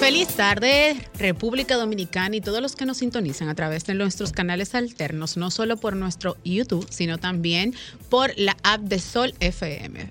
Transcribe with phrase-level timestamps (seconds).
[0.00, 4.74] Feliz tarde, República Dominicana y todos los que nos sintonizan a través de nuestros canales
[4.74, 7.74] alternos, no solo por nuestro YouTube, sino también
[8.08, 10.10] por la app de Sol FM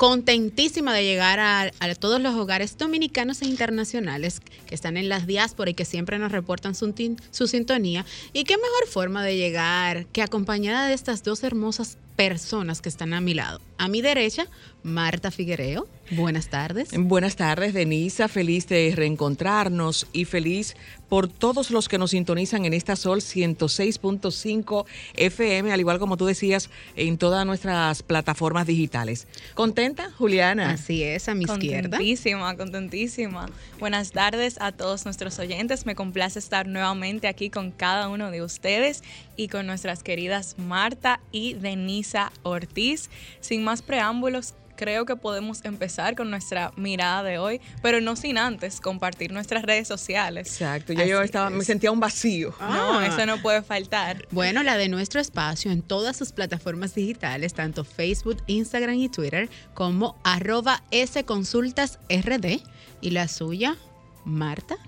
[0.00, 5.72] contentísima de llegar a, todos los hogares dominicanos e internacionales que están en las diásporas
[5.72, 6.94] y que siempre nos reportan su,
[7.30, 8.06] su, sintonía.
[8.32, 13.12] Y qué mejor forma de llegar que acompañada de estas dos hermosas personas que están
[13.12, 13.60] a mi lado.
[13.76, 14.46] A mi derecha,
[14.82, 15.86] Marta Figuereo.
[16.10, 16.90] Buenas tardes.
[16.96, 18.28] Buenas tardes, Denisa.
[18.28, 20.76] Feliz de reencontrarnos y feliz
[21.08, 26.26] por todos los que nos sintonizan en esta Sol 106.5 FM, al igual como tú
[26.26, 29.26] decías, en todas nuestras plataformas digitales.
[29.54, 30.70] ¿Contenta, Juliana?
[30.70, 31.90] Así es, a mi izquierda.
[31.90, 33.46] Contentísima, contentísima.
[33.78, 35.86] Buenas tardes a todos nuestros oyentes.
[35.86, 39.02] Me complace estar nuevamente aquí con cada uno de ustedes
[39.36, 43.10] y con nuestras queridas Marta y Denisa Ortiz.
[43.40, 48.38] Sin más preámbulos, creo que podemos empezar con nuestra mirada de hoy, pero no sin
[48.38, 50.48] antes compartir nuestras redes sociales.
[50.48, 52.54] Exacto, ya yo estaba, me sentía un vacío.
[52.58, 53.06] No, ah.
[53.06, 54.26] eso no puede faltar.
[54.30, 59.50] Bueno, la de nuestro espacio en todas sus plataformas digitales, tanto Facebook, Instagram y Twitter,
[59.74, 62.62] como arroba sconsultasrd.
[63.02, 63.76] ¿Y la suya,
[64.24, 64.78] Marta?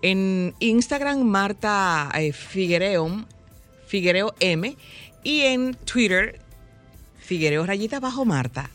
[0.00, 3.26] En Instagram, Marta eh, Figuereo,
[3.86, 4.74] Figuereo M,
[5.22, 6.40] y en Twitter,
[7.18, 8.70] Figuereo Rayita Bajo Marta.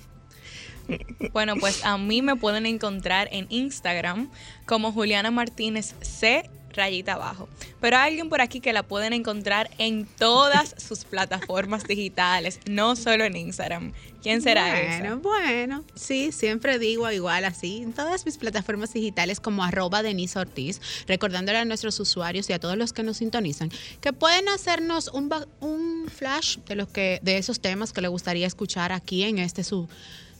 [1.32, 4.30] Bueno, pues a mí me pueden encontrar en Instagram
[4.66, 7.50] como Juliana Martínez C rayita abajo.
[7.82, 12.96] Pero hay alguien por aquí que la pueden encontrar en todas sus plataformas digitales, no
[12.96, 13.94] solo en Instagram.
[14.22, 19.64] ¿Quién será Bueno, bueno, sí, siempre digo igual así, en todas mis plataformas digitales como
[19.64, 24.12] arroba Denise Ortiz, recordándole a nuestros usuarios y a todos los que nos sintonizan que
[24.12, 28.92] pueden hacernos un, un flash de, los que, de esos temas que les gustaría escuchar
[28.92, 29.88] aquí en este su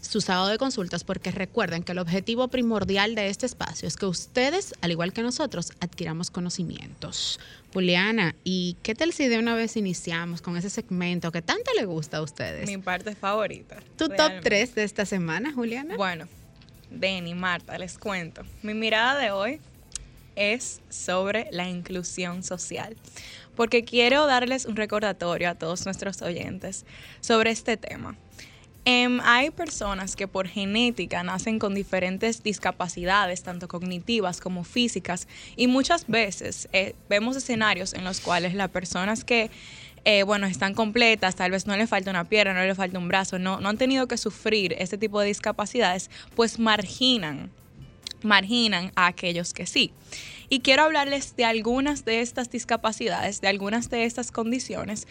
[0.02, 4.06] su sábado de consultas porque recuerden que el objetivo primordial de este espacio es que
[4.06, 7.40] ustedes, al igual que nosotros, adquiramos conocimientos.
[7.74, 11.86] Juliana, ¿y qué tal si de una vez iniciamos con ese segmento que tanto le
[11.86, 12.68] gusta a ustedes?
[12.68, 13.78] Mi parte favorita.
[13.98, 15.96] ¿Tu top 3 de esta semana, Juliana?
[15.96, 16.28] Bueno,
[16.90, 18.44] Denny, Marta, les cuento.
[18.64, 19.60] Mi mirada de hoy
[20.36, 22.96] es sobre la inclusión social,
[23.56, 26.86] porque quiero darles un recordatorio a todos nuestros oyentes
[27.20, 28.16] sobre este tema.
[28.86, 35.68] Em, hay personas que por genética nacen con diferentes discapacidades, tanto cognitivas como físicas, y
[35.68, 39.52] muchas veces eh, vemos escenarios en los cuales las personas que
[40.06, 43.10] eh, bueno, están completas, tal vez no le falta una pierna, no le falta un
[43.10, 47.52] brazo, no, no han tenido que sufrir este tipo de discapacidades, pues marginan,
[48.24, 49.92] marginan a aquellos que sí.
[50.48, 55.06] Y quiero hablarles de algunas de estas discapacidades, de algunas de estas condiciones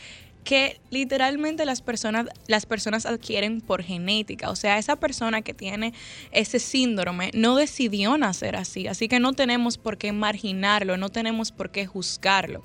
[0.48, 4.48] que literalmente las personas, las personas adquieren por genética.
[4.48, 5.92] O sea, esa persona que tiene
[6.32, 11.52] ese síndrome no decidió nacer así, así que no tenemos por qué marginarlo, no tenemos
[11.52, 12.64] por qué juzgarlo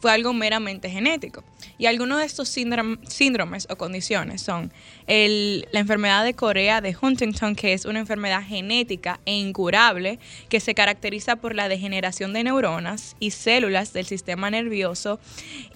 [0.00, 1.44] fue algo meramente genético.
[1.78, 4.72] Y algunos de estos síndromes o condiciones son
[5.06, 10.18] la enfermedad de Corea de Huntington, que es una enfermedad genética e incurable
[10.48, 15.20] que se caracteriza por la degeneración de neuronas y células del sistema nervioso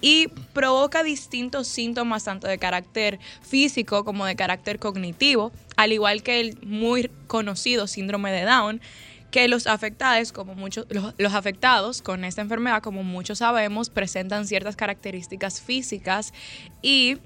[0.01, 6.39] y provoca distintos síntomas tanto de carácter físico como de carácter cognitivo, al igual que
[6.39, 8.81] el muy conocido síndrome de Down
[9.35, 10.87] que los afectados, como muchos,
[11.17, 16.33] los, afectados con esta enfermedad, como muchos sabemos, presentan ciertas características físicas
[16.81, 17.17] y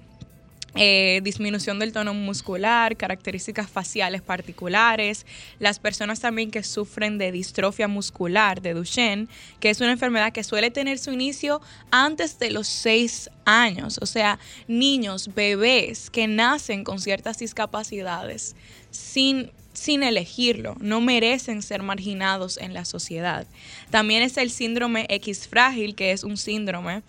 [0.73, 5.27] eh, disminución del tono muscular, características faciales particulares,
[5.59, 9.27] las personas también que sufren de distrofia muscular, de Duchenne,
[9.59, 14.07] que es una enfermedad que suele tener su inicio antes de los seis años, o
[14.07, 18.55] sea, niños, bebés que nacen con ciertas discapacidades
[18.89, 23.47] sin sin elegirlo, no merecen ser marginados en la sociedad.
[23.89, 27.03] También es el síndrome X frágil, que es un síndrome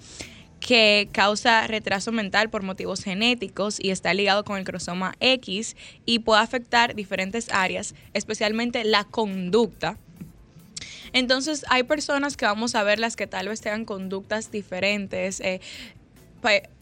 [0.60, 5.74] que causa retraso mental por motivos genéticos y está ligado con el cromosoma X
[6.04, 9.96] y puede afectar diferentes áreas, especialmente la conducta.
[11.12, 15.60] Entonces hay personas que vamos a ver las que tal vez tengan conductas diferentes, eh,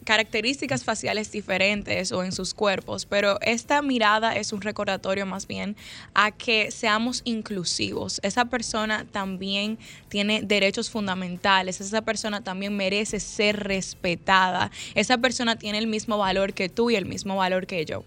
[0.03, 5.75] características faciales diferentes o en sus cuerpos, pero esta mirada es un recordatorio más bien
[6.13, 8.19] a que seamos inclusivos.
[8.23, 9.77] Esa persona también
[10.07, 16.53] tiene derechos fundamentales, esa persona también merece ser respetada, esa persona tiene el mismo valor
[16.53, 18.03] que tú y el mismo valor que yo.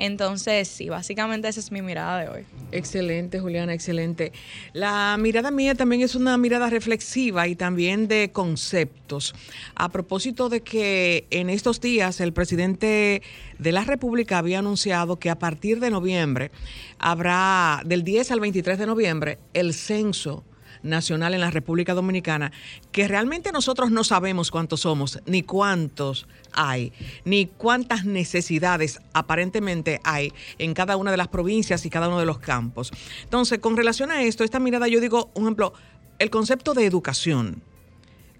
[0.00, 2.44] Entonces, sí, básicamente esa es mi mirada de hoy.
[2.72, 4.32] Excelente, Juliana, excelente.
[4.72, 9.34] La mirada mía también es una mirada reflexiva y también de conceptos.
[9.74, 13.20] A propósito de que en estos días el presidente
[13.58, 16.50] de la República había anunciado que a partir de noviembre
[16.98, 20.44] habrá, del 10 al 23 de noviembre, el censo
[20.82, 22.52] nacional en la República Dominicana,
[22.92, 26.92] que realmente nosotros no sabemos cuántos somos, ni cuántos hay,
[27.24, 32.26] ni cuántas necesidades aparentemente hay en cada una de las provincias y cada uno de
[32.26, 32.92] los campos.
[33.22, 35.72] Entonces, con relación a esto, esta mirada, yo digo, un ejemplo,
[36.18, 37.62] el concepto de educación,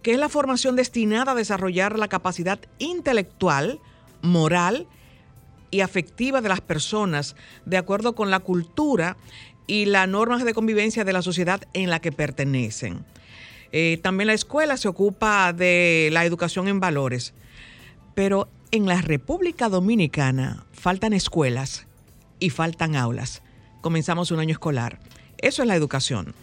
[0.03, 3.81] que es la formación destinada a desarrollar la capacidad intelectual,
[4.23, 4.87] moral
[5.71, 9.17] y afectiva de las personas de acuerdo con la cultura
[9.71, 13.05] y las normas de convivencia de la sociedad en la que pertenecen.
[13.71, 17.35] Eh, también la escuela se ocupa de la educación en valores,
[18.17, 21.87] pero en la República Dominicana faltan escuelas
[22.41, 23.43] y faltan aulas.
[23.81, 24.99] Comenzamos un año escolar.
[25.39, 26.35] Eso es la educación.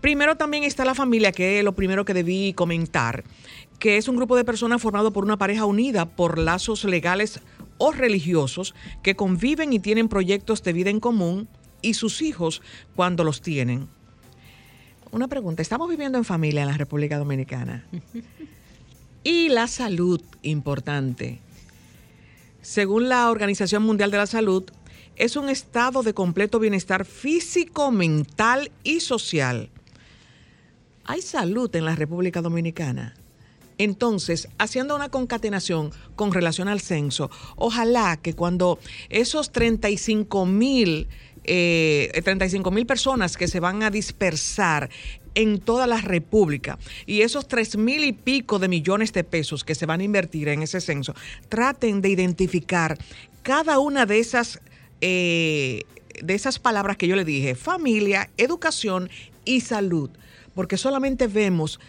[0.00, 3.24] Primero también está la familia, que es lo primero que debí comentar,
[3.80, 7.40] que es un grupo de personas formado por una pareja unida por lazos legales
[7.78, 8.72] o religiosos
[9.02, 11.48] que conviven y tienen proyectos de vida en común
[11.84, 12.62] y sus hijos
[12.96, 13.88] cuando los tienen.
[15.12, 17.84] Una pregunta, estamos viviendo en familia en la República Dominicana.
[19.26, 21.40] Y la salud, importante.
[22.60, 24.64] Según la Organización Mundial de la Salud,
[25.16, 29.70] es un estado de completo bienestar físico, mental y social.
[31.06, 33.14] ¿Hay salud en la República Dominicana?
[33.78, 38.78] Entonces, haciendo una concatenación con relación al censo, ojalá que cuando
[39.08, 41.08] esos 35 mil
[41.44, 44.90] eh, 35 mil personas que se van a dispersar
[45.34, 46.78] en toda la República.
[47.06, 50.48] Y esos tres mil y pico de millones de pesos que se van a invertir
[50.48, 51.14] en ese censo,
[51.48, 52.98] traten de identificar
[53.42, 54.60] cada una de esas,
[55.00, 55.82] eh,
[56.22, 59.10] de esas palabras que yo le dije, familia, educación
[59.44, 60.10] y salud,
[60.54, 61.80] porque solamente vemos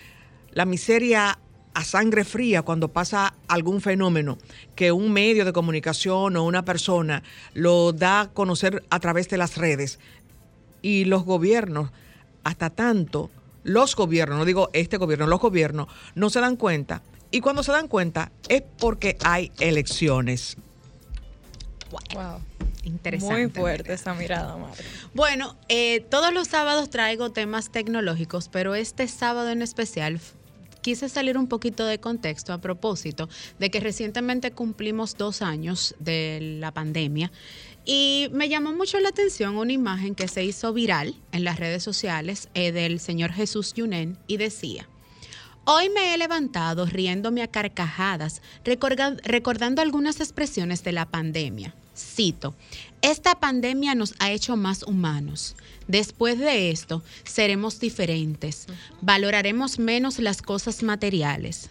[0.52, 1.38] la miseria
[1.76, 4.38] a sangre fría cuando pasa algún fenómeno
[4.76, 7.22] que un medio de comunicación o una persona
[7.54, 10.00] lo da a conocer a través de las redes.
[10.82, 11.92] Y los gobiernos,
[12.46, 13.30] hasta tanto,
[13.64, 17.02] los gobiernos, no digo este gobierno, los gobiernos no se dan cuenta.
[17.30, 20.56] Y cuando se dan cuenta es porque hay elecciones.
[22.14, 22.40] Wow.
[22.84, 23.36] Interesante.
[23.36, 24.82] Muy fuerte esa mirada, madre.
[25.14, 30.22] Bueno, eh, todos los sábados traigo temas tecnológicos, pero este sábado en especial
[30.86, 33.28] quise salir un poquito de contexto a propósito
[33.58, 37.32] de que recientemente cumplimos dos años de la pandemia
[37.86, 41.82] y me llamó mucho la atención una imagen que se hizo viral en las redes
[41.82, 44.88] sociales eh, del señor Jesús Yunen y decía,
[45.64, 51.74] Hoy me he levantado riéndome a carcajadas, recordando algunas expresiones de la pandemia.
[51.98, 52.54] Cito,
[53.12, 55.56] esta pandemia nos ha hecho más humanos.
[55.88, 58.66] Después de esto, seremos diferentes,
[59.02, 61.70] valoraremos menos las cosas materiales.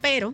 [0.00, 0.32] Pero,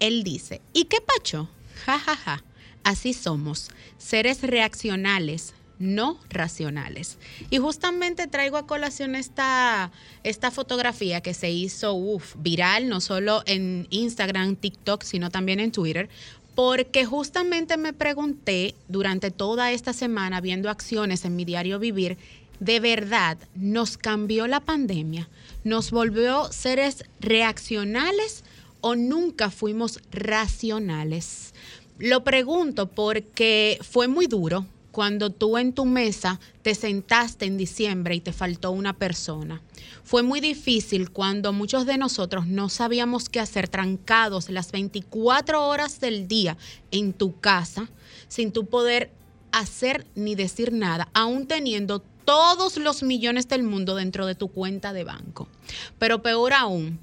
[0.00, 1.48] él dice, ¿y qué pacho?
[1.86, 2.44] Ja, ja, ja.
[2.84, 7.16] Así somos, seres reaccionales, no racionales.
[7.48, 9.90] Y justamente traigo a colación esta,
[10.24, 11.98] esta fotografía que se hizo
[12.36, 16.10] viral, no solo en Instagram, TikTok, sino también en Twitter,
[16.54, 22.18] porque justamente me pregunté durante toda esta semana viendo acciones en mi diario vivir,
[22.58, 25.28] ¿de verdad nos cambió la pandemia?
[25.64, 28.44] ¿Nos volvió seres reaccionales
[28.80, 31.54] o nunca fuimos racionales?
[31.98, 38.14] Lo pregunto porque fue muy duro cuando tú en tu mesa te sentaste en diciembre
[38.14, 39.62] y te faltó una persona.
[40.04, 46.00] Fue muy difícil cuando muchos de nosotros no sabíamos qué hacer trancados las 24 horas
[46.00, 46.56] del día
[46.90, 47.88] en tu casa
[48.28, 49.10] sin tu poder
[49.52, 54.92] hacer ni decir nada, aún teniendo todos los millones del mundo dentro de tu cuenta
[54.92, 55.48] de banco.
[55.98, 57.00] Pero peor aún,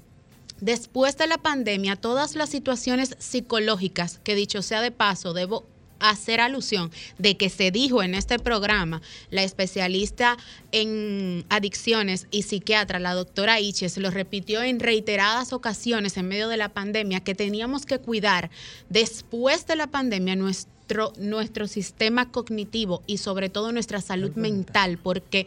[0.60, 5.66] después de la pandemia, todas las situaciones psicológicas, que dicho sea de paso, debo
[6.00, 10.36] hacer alusión de que se dijo en este programa, la especialista
[10.72, 16.56] en adicciones y psiquiatra, la doctora Iches, lo repitió en reiteradas ocasiones en medio de
[16.56, 18.50] la pandemia, que teníamos que cuidar
[18.88, 25.46] después de la pandemia nuestro, nuestro sistema cognitivo y sobre todo nuestra salud mental, porque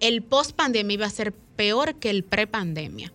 [0.00, 3.12] el post pandemia iba a ser peor que el pre pandemia.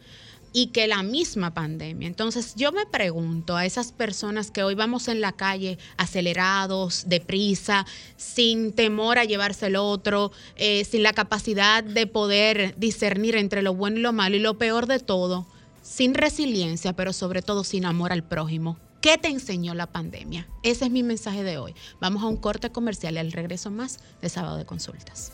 [0.56, 2.08] Y que la misma pandemia.
[2.08, 7.86] Entonces yo me pregunto a esas personas que hoy vamos en la calle acelerados, deprisa,
[8.16, 13.76] sin temor a llevarse el otro, eh, sin la capacidad de poder discernir entre lo
[13.76, 15.46] bueno y lo malo y lo peor de todo,
[15.84, 18.78] sin resiliencia, pero sobre todo sin amor al prójimo.
[19.02, 20.48] ¿Qué te enseñó la pandemia?
[20.64, 21.76] Ese es mi mensaje de hoy.
[22.00, 25.34] Vamos a un corte comercial y al regreso más de sábado de consultas.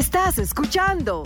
[0.00, 1.24] Estás escuchando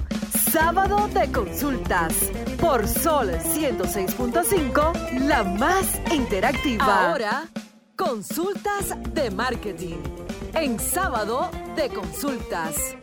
[0.51, 2.13] Sábado de Consultas
[2.61, 7.11] por Sol 106.5, la más interactiva.
[7.11, 7.45] Ahora,
[7.95, 9.99] consultas de marketing
[10.55, 12.97] en Sábado de Consultas.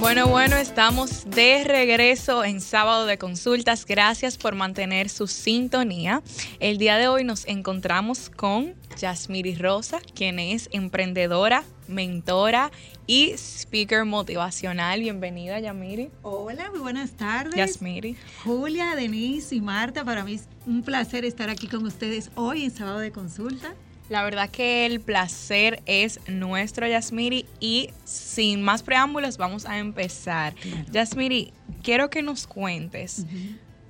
[0.00, 3.86] Bueno, bueno, estamos de regreso en sábado de consultas.
[3.86, 6.22] Gracias por mantener su sintonía.
[6.60, 12.70] El día de hoy nos encontramos con Yasmiri Rosa, quien es emprendedora, mentora
[13.06, 15.00] y speaker motivacional.
[15.00, 16.10] Bienvenida, Yamiri.
[16.22, 17.54] Hola, muy buenas tardes.
[17.54, 18.16] Yasmiri.
[18.44, 22.70] Julia, Denise y Marta, para mí es un placer estar aquí con ustedes hoy en
[22.70, 23.74] sábado de consulta.
[24.10, 30.54] La verdad que el placer es nuestro, Yasmiri, y sin más preámbulos vamos a empezar.
[30.92, 33.24] Yasmiri, quiero que nos cuentes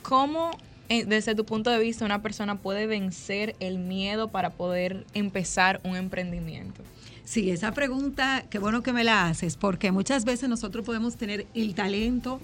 [0.03, 0.57] cómo,
[0.89, 5.81] eh, desde tu punto de vista, una persona puede vencer el miedo para poder empezar
[5.83, 6.85] un emprendimiento.
[7.25, 11.47] Sí, esa pregunta, qué bueno que me la haces, porque muchas veces nosotros podemos tener
[11.55, 12.39] el talento,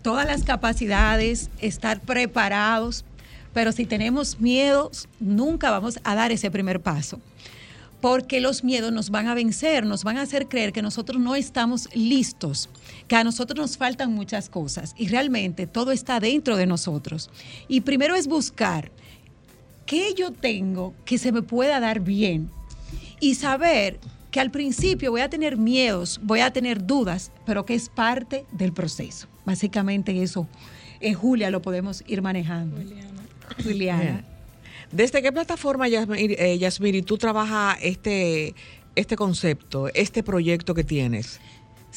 [0.00, 3.04] todas las capacidades, estar preparados,
[3.52, 7.20] pero si tenemos miedos, nunca vamos a dar ese primer paso.
[8.00, 11.34] Porque los miedos nos van a vencer, nos van a hacer creer que nosotros no
[11.34, 12.70] estamos listos,
[13.08, 17.30] que a nosotros nos faltan muchas cosas y realmente todo está dentro de nosotros.
[17.68, 18.90] Y primero es buscar
[19.84, 22.50] qué yo tengo que se me pueda dar bien
[23.20, 23.98] y saber
[24.30, 28.44] que al principio voy a tener miedos, voy a tener dudas, pero que es parte
[28.52, 29.28] del proceso.
[29.44, 30.46] Básicamente eso,
[31.00, 32.76] en Julia lo podemos ir manejando.
[33.62, 34.24] Juliana.
[34.92, 36.36] ¿Desde qué plataforma, Yasmiri,
[36.98, 38.54] eh, tú trabajas este,
[38.94, 41.40] este concepto, este proyecto que tienes?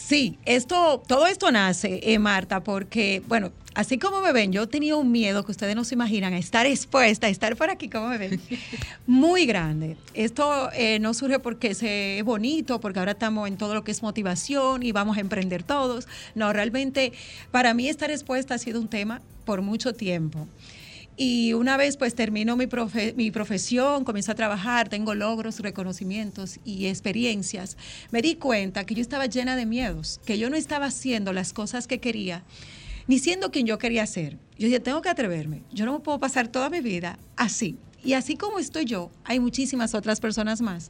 [0.07, 4.95] Sí, esto, todo esto nace, eh, Marta, porque, bueno, así como me ven, yo tenía
[4.95, 8.07] un miedo que ustedes no se imaginan, a estar expuesta, a estar por aquí como
[8.07, 8.41] me ven,
[9.07, 9.97] muy grande.
[10.13, 14.01] Esto eh, no surge porque es bonito, porque ahora estamos en todo lo que es
[14.01, 16.07] motivación y vamos a emprender todos.
[16.33, 17.13] No, realmente
[17.51, 20.47] para mí estar expuesta ha sido un tema por mucho tiempo.
[21.21, 22.69] Y una vez pues termino mi,
[23.17, 27.75] mi profesión, comienzo a trabajar, tengo logros, reconocimientos y experiencias,
[28.09, 31.51] me di cuenta que yo estaba llena de miedos, que yo no estaba haciendo las
[31.51, 32.45] cosas que quería,
[33.07, 34.37] ni siendo quien yo quería ser.
[34.57, 37.75] Yo dije, tengo que atreverme, yo no puedo pasar toda mi vida así.
[38.01, 40.89] Y así como estoy yo, hay muchísimas otras personas más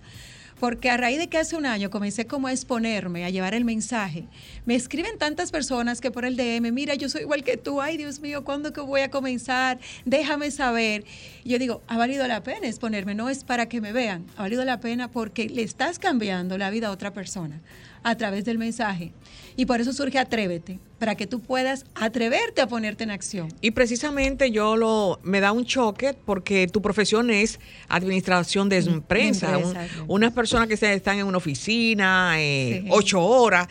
[0.60, 3.66] porque a raíz de que hace un año comencé como a exponerme, a llevar el
[3.66, 4.26] mensaje,
[4.66, 7.98] me escriben tantas personas que por el DM, mira, yo soy igual que tú, ay
[7.98, 9.80] Dios mío, ¿cuándo que voy a comenzar?
[10.06, 11.06] Déjame saber.
[11.46, 14.66] yo digo, ha valido la pena exponerme, no es para que me vean, ha valido
[14.66, 17.62] la pena porque le estás cambiando la vida a otra persona
[18.04, 19.12] a través del mensaje.
[19.56, 23.50] Y por eso surge Atrévete, para que tú puedas atreverte a ponerte en acción.
[23.62, 29.60] Y precisamente yo lo me da un choque porque tu profesión es administración de empresa.
[30.08, 33.68] unas personas que están en una oficina eh, ocho horas,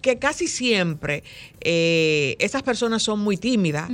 [0.00, 1.22] que casi siempre
[1.60, 3.88] eh, esas personas son muy tímidas,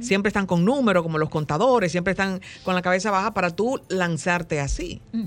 [0.00, 3.80] siempre están con números, como los contadores, siempre están con la cabeza baja para tú
[3.88, 5.00] lanzarte así.
[5.12, 5.24] Mm.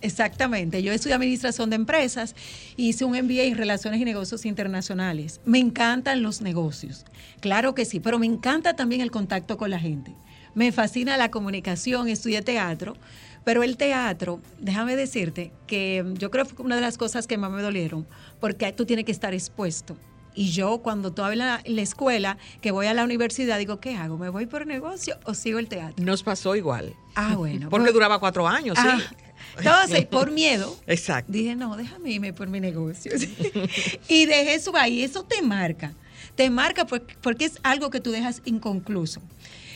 [0.00, 0.82] Exactamente.
[0.82, 2.34] Yo estudié administración de empresas
[2.76, 5.40] y hice un MBA en relaciones y negocios internacionales.
[5.44, 7.04] Me encantan los negocios.
[7.40, 10.14] Claro que sí, pero me encanta también el contacto con la gente.
[10.54, 12.96] Me fascina la comunicación, estudié teatro,
[13.44, 17.38] pero el teatro, déjame decirte que yo creo que fue una de las cosas que
[17.38, 18.06] más me dolieron,
[18.40, 19.96] porque tú tienes que estar expuesto.
[20.34, 23.96] Y yo cuando tú en la, la, escuela, que voy a la universidad, digo, ¿qué
[23.96, 24.18] hago?
[24.18, 26.04] ¿Me voy por negocio o sigo el teatro?
[26.04, 26.94] Nos pasó igual.
[27.16, 27.68] Ah, bueno.
[27.70, 29.16] Porque pues duraba cuatro años, sí.
[29.58, 31.32] Entonces, por miedo, Exacto.
[31.32, 33.12] dije, no, déjame irme por mi negocio.
[34.08, 35.02] y dejé eso ahí.
[35.02, 35.94] Eso te marca.
[36.34, 39.20] Te marca porque es algo que tú dejas inconcluso.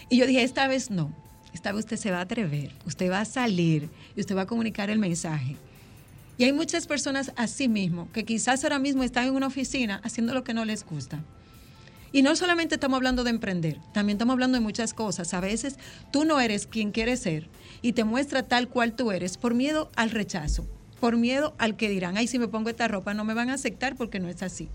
[0.09, 1.15] Y yo dije, esta vez no.
[1.55, 2.73] Esta vez usted se va a atrever.
[2.87, 5.57] Usted va a salir y usted va a comunicar el mensaje.
[6.39, 10.35] Y hay muchas personas así mismo que quizás ahora mismo están en una oficina haciendo
[10.35, 11.23] lo que no les gusta.
[12.13, 15.33] Y no solamente estamos hablando de emprender, también estamos hablando de muchas cosas.
[15.33, 15.77] A veces
[16.13, 17.49] tú no eres quien quieres ser
[17.81, 20.67] y te muestra tal cual tú eres por miedo al rechazo.
[21.01, 23.55] por miedo al que dirán, ay, si me pongo esta ropa no me van a
[23.55, 24.69] aceptar porque no es así.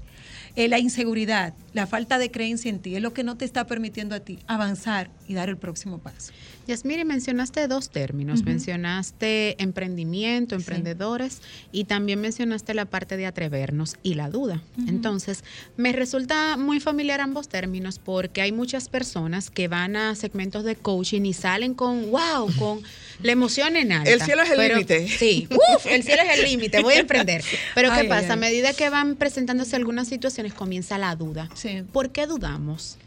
[0.58, 3.66] Eh, la inseguridad, la falta de creencia en ti es lo que no te está
[3.66, 6.34] permitiendo a ti avanzar y dar el próximo paso.
[6.68, 14.16] Yasmiri, mencionaste dos términos, mencionaste emprendimiento, emprendedores y también mencionaste la parte de atrevernos y
[14.16, 14.62] la duda.
[14.88, 15.44] Entonces,
[15.78, 20.76] me resulta muy familiar ambos términos porque hay muchas personas que van a segmentos de
[20.76, 22.82] coaching y salen con, wow, con
[23.24, 24.12] la emoción en alta.
[24.12, 25.08] El cielo es el límite.
[25.08, 25.48] Sí,
[25.90, 27.44] el cielo es el límite, voy a emprender.
[27.76, 28.34] Pero ¿qué pasa?
[28.34, 31.50] A medida que van presentándose algunas situaciones, comienza la duda.
[31.94, 32.98] ¿Por qué dudamos?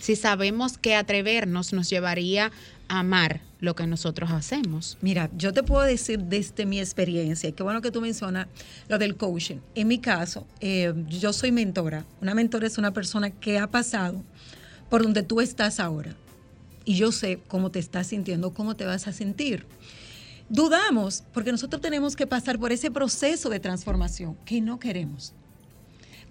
[0.00, 2.52] Si sabemos que atrevernos nos llevaría
[2.88, 4.98] amar lo que nosotros hacemos.
[5.00, 8.48] Mira, yo te puedo decir desde mi experiencia, qué bueno que tú mencionas
[8.88, 9.58] lo del coaching.
[9.74, 12.04] En mi caso, eh, yo soy mentora.
[12.20, 14.22] Una mentora es una persona que ha pasado
[14.90, 16.14] por donde tú estás ahora.
[16.84, 19.66] Y yo sé cómo te estás sintiendo, cómo te vas a sentir.
[20.48, 25.34] Dudamos porque nosotros tenemos que pasar por ese proceso de transformación que no queremos.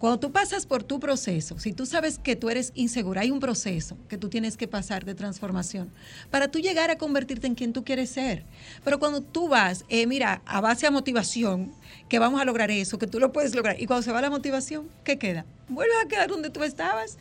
[0.06, 3.40] Cuando tú pasas por tu proceso, si tú sabes que tú eres insegura, hay un
[3.40, 5.90] proceso que tú tienes que pasar de transformación
[6.30, 8.44] para tú llegar a convertirte en quien tú quieres ser.
[8.84, 11.74] Pero cuando tú vas, eh, mira, a base de motivación,
[12.08, 14.30] que vamos a lograr eso, que tú lo puedes lograr, y cuando se va la
[14.30, 15.44] motivación, ¿qué queda?
[15.70, 17.18] Vuelves a quedar donde tú estabas,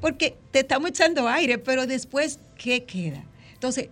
[0.00, 3.24] porque te estamos echando aire, pero después, ¿qué queda?
[3.52, 3.90] Entonces,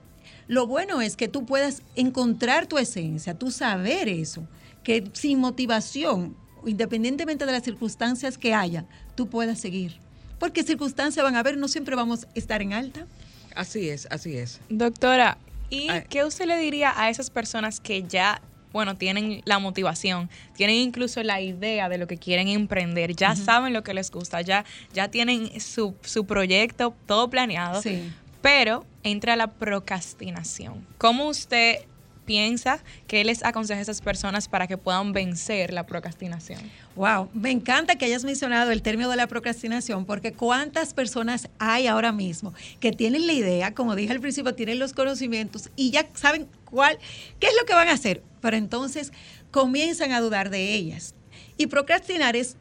[0.49, 4.49] lo bueno es que tú puedas encontrar tu esencia, tú saber eso,
[4.83, 9.97] que sin motivación independientemente de las circunstancias que haya, tú puedas seguir.
[10.39, 13.07] Porque circunstancias van a haber, no siempre vamos a estar en alta.
[13.55, 14.61] Así es, así es.
[14.69, 15.39] Doctora,
[15.71, 18.41] ¿y qué usted le diría a esas personas que ya,
[18.73, 23.73] bueno, tienen la motivación, tienen incluso la idea de lo que quieren emprender, ya saben
[23.73, 28.11] lo que les gusta, ya, ya tienen su, su proyecto todo planeado, sí.
[28.41, 30.87] pero entra la procrastinación?
[30.99, 31.85] ¿Cómo usted
[32.25, 36.61] piensa que les aconseja a esas personas para que puedan vencer la procrastinación?
[36.97, 41.87] Wow, me encanta que hayas mencionado el término de la procrastinación porque cuántas personas hay
[41.87, 46.09] ahora mismo que tienen la idea, como dije al principio, tienen los conocimientos y ya
[46.15, 46.99] saben cuál,
[47.39, 49.13] qué es lo que van a hacer, pero entonces
[49.51, 51.15] comienzan a dudar de ellas.
[51.57, 52.57] Y procrastinar es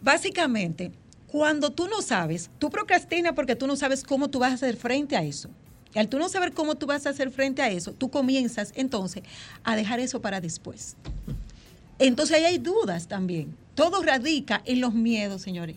[0.00, 0.92] básicamente
[1.26, 4.76] cuando tú no sabes, tú procrastinas porque tú no sabes cómo tú vas a hacer
[4.76, 5.48] frente a eso.
[5.94, 9.22] Al tú no saber cómo tú vas a hacer frente a eso, tú comienzas entonces
[9.62, 10.96] a dejar eso para después.
[11.98, 13.56] Entonces ahí hay dudas también.
[13.74, 15.76] Todo radica en los miedos, señores.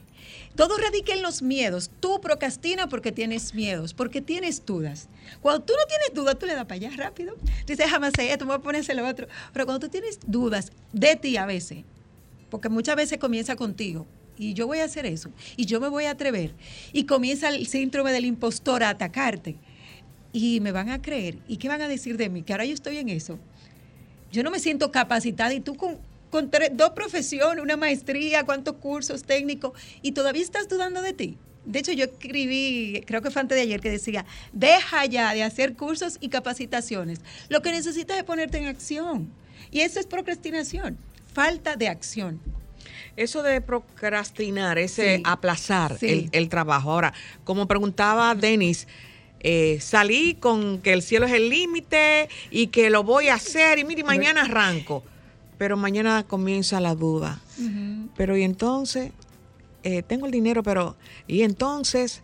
[0.56, 1.92] Todo radica en los miedos.
[2.00, 5.08] Tú procrastinas porque tienes miedos, porque tienes dudas.
[5.42, 7.36] Cuando tú no tienes dudas, tú le das para allá rápido.
[7.68, 9.28] Dices, jamás sé esto, me voy a ponerse lo otro.
[9.54, 11.84] Pero cuando tú tienes dudas de ti a veces,
[12.50, 14.06] porque muchas veces comienza contigo,
[14.38, 16.54] y yo voy a hacer eso, y yo me voy a atrever,
[16.92, 19.56] y comienza el síndrome del impostor a atacarte
[20.36, 21.38] y me van a creer.
[21.48, 22.44] ¿Y qué van a decir de mí?
[22.44, 23.40] Que ahora yo estoy en eso.
[24.34, 25.98] Yo no me siento capacitada y tú con,
[26.30, 29.72] con dos profesiones, una maestría, cuántos cursos técnicos
[30.02, 31.38] y todavía estás dudando de ti.
[31.64, 35.42] De hecho, yo escribí, creo que fue antes de ayer, que decía, deja ya de
[35.42, 37.22] hacer cursos y capacitaciones.
[37.48, 39.32] Lo que necesitas es ponerte en acción.
[39.72, 40.98] Y eso es procrastinación,
[41.34, 42.42] falta de acción.
[43.16, 46.92] Eso de procrastinar, ese aplazar El, el, trabajo.
[46.92, 47.14] Ahora,
[47.46, 48.86] como preguntaba Denis,
[49.48, 53.78] eh, salí con que el cielo es el límite y que lo voy a hacer
[53.78, 55.04] y mire, mañana arranco.
[55.60, 57.40] Pero mañana comienza la duda.
[58.18, 59.12] Pero y entonces,
[59.84, 60.96] eh, tengo el dinero, pero
[61.28, 62.24] y entonces,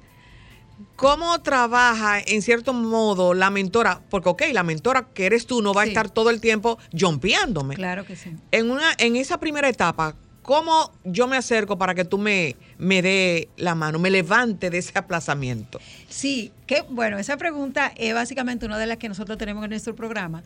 [0.95, 4.01] ¿cómo trabaja en cierto modo la mentora?
[4.09, 7.75] Porque, ok, la mentora que eres tú no va a estar todo el tiempo jompeándome.
[7.75, 8.31] Claro que sí.
[8.49, 13.01] En, una, en esa primera etapa, ¿Cómo yo me acerco para que tú me, me
[13.01, 15.79] dé la mano, me levante de ese aplazamiento?
[16.09, 19.95] Sí, que bueno, esa pregunta es básicamente una de las que nosotros tenemos en nuestro
[19.95, 20.43] programa,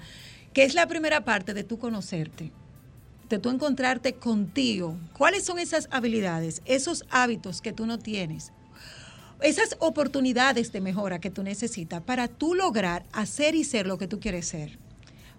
[0.54, 2.52] que es la primera parte de tú conocerte,
[3.30, 4.98] de tú encontrarte contigo.
[5.18, 8.52] ¿Cuáles son esas habilidades, esos hábitos que tú no tienes?
[9.42, 14.08] Esas oportunidades de mejora que tú necesitas para tú lograr hacer y ser lo que
[14.08, 14.85] tú quieres ser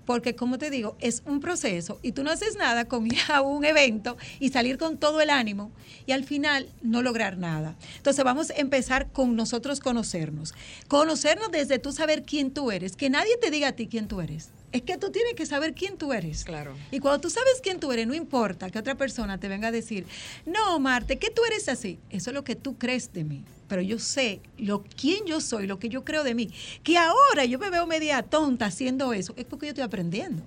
[0.07, 3.43] porque como te digo, es un proceso y tú no haces nada con ir a
[3.43, 5.73] un evento y salir con todo el ánimo
[6.07, 7.77] y al final no lograr nada.
[7.97, 10.55] Entonces vamos a empezar con nosotros conocernos.
[10.89, 14.21] Conocernos desde tú saber quién tú eres, que nadie te diga a ti quién tú
[14.21, 14.51] eres.
[14.77, 16.45] Es que tú tienes que saber quién tú eres.
[16.45, 16.77] Claro.
[16.91, 19.73] Y cuando tú sabes quién tú eres, no importa que otra persona te venga a
[19.73, 20.05] decir,
[20.45, 21.99] no, Marte, que tú eres así.
[22.11, 25.67] Eso es lo que tú crees de mí pero yo sé lo quién yo soy,
[25.67, 26.51] lo que yo creo de mí.
[26.85, 30.43] Que ahora yo me veo media tonta haciendo eso, es porque yo estoy aprendiendo.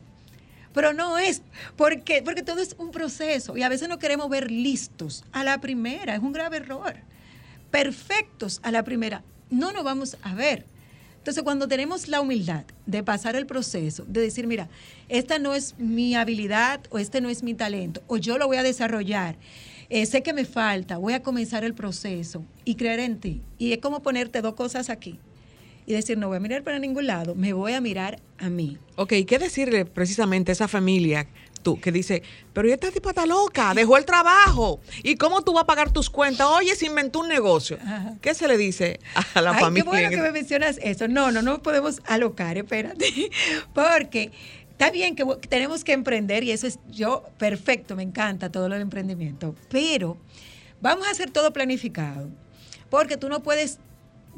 [0.73, 1.41] Pero no es
[1.75, 5.59] porque porque todo es un proceso y a veces no queremos ver listos a la
[5.59, 6.95] primera, es un grave error.
[7.71, 10.65] Perfectos a la primera, no nos vamos a ver.
[11.29, 14.67] Entonces, cuando tenemos la humildad de pasar el proceso, de decir, mira,
[15.09, 18.57] esta no es mi habilidad o este no es mi talento, o yo lo voy
[18.57, 19.35] a desarrollar,
[19.89, 23.43] eh, sé que me falta, voy a comenzar el proceso y creer en ti.
[23.59, 25.19] Y es como ponerte dos cosas aquí
[25.85, 28.79] y decir, no voy a mirar para ningún lado, me voy a mirar a mí.
[28.95, 31.27] Ok, ¿qué decirle precisamente esa familia
[31.61, 34.79] tú que dice, pero esta tipa está loca, dejó el trabajo.
[35.03, 36.47] ¿Y cómo tú vas a pagar tus cuentas?
[36.47, 37.77] Oye, se inventó un negocio.
[38.21, 38.99] ¿Qué se le dice
[39.33, 39.83] a la Ay, familia?
[39.83, 41.07] Qué bueno que me mencionas eso.
[41.07, 43.29] No, no, no podemos alocar, espérate.
[43.73, 44.31] Porque
[44.71, 48.75] está bien que tenemos que emprender y eso es yo, perfecto, me encanta todo lo
[48.75, 49.55] del emprendimiento.
[49.69, 50.17] Pero
[50.81, 52.29] vamos a hacer todo planificado.
[52.89, 53.79] Porque tú no puedes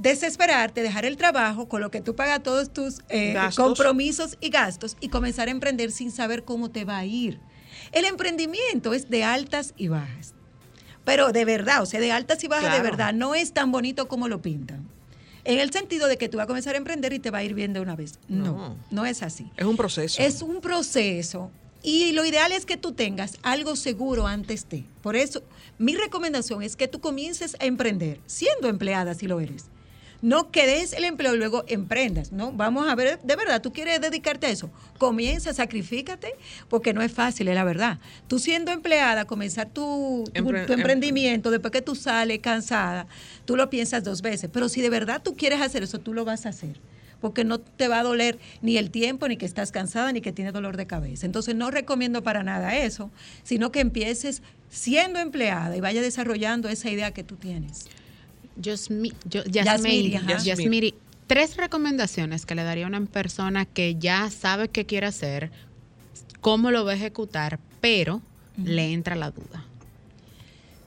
[0.01, 4.97] desesperarte, dejar el trabajo con lo que tú pagas todos tus eh, compromisos y gastos
[4.99, 7.39] y comenzar a emprender sin saber cómo te va a ir.
[7.91, 10.33] El emprendimiento es de altas y bajas.
[11.03, 14.07] Pero de verdad, o sea, de altas y bajas de verdad, no es tan bonito
[14.07, 14.87] como lo pintan.
[15.43, 17.43] En el sentido de que tú vas a comenzar a emprender y te va a
[17.43, 18.19] ir bien de una vez.
[18.27, 19.51] No, no, no es así.
[19.57, 20.21] Es un proceso.
[20.21, 21.49] Es un proceso.
[21.81, 24.85] Y lo ideal es que tú tengas algo seguro antes de.
[25.01, 25.41] Por eso,
[25.79, 29.70] mi recomendación es que tú comiences a emprender, siendo empleada si lo eres
[30.21, 32.51] no quedes el empleo y luego emprendas, ¿no?
[32.51, 34.69] Vamos a ver, de verdad, tú quieres dedicarte a eso.
[34.97, 36.35] Comienza, sacrifícate,
[36.69, 37.99] porque no es fácil, es la verdad.
[38.27, 43.07] Tú siendo empleada, comenzar tu, tu, em- emprendimiento, después que tú sales cansada,
[43.45, 44.49] tú lo piensas dos veces.
[44.53, 46.79] Pero si de verdad tú quieres hacer eso, tú lo vas a hacer
[47.19, 50.31] porque no te va a doler ni el tiempo, ni que estás cansada, ni que
[50.31, 51.27] tienes dolor de cabeza.
[51.27, 53.11] Entonces no recomiendo para nada eso,
[53.43, 57.85] sino que empieces siendo empleada y vaya desarrollando esa idea que tú tienes.
[60.43, 60.93] Yasmiri,
[61.27, 65.51] tres recomendaciones que le daría a una persona que ya sabe qué quiere hacer,
[66.39, 68.21] cómo lo va a ejecutar, pero
[68.63, 69.65] le entra la duda.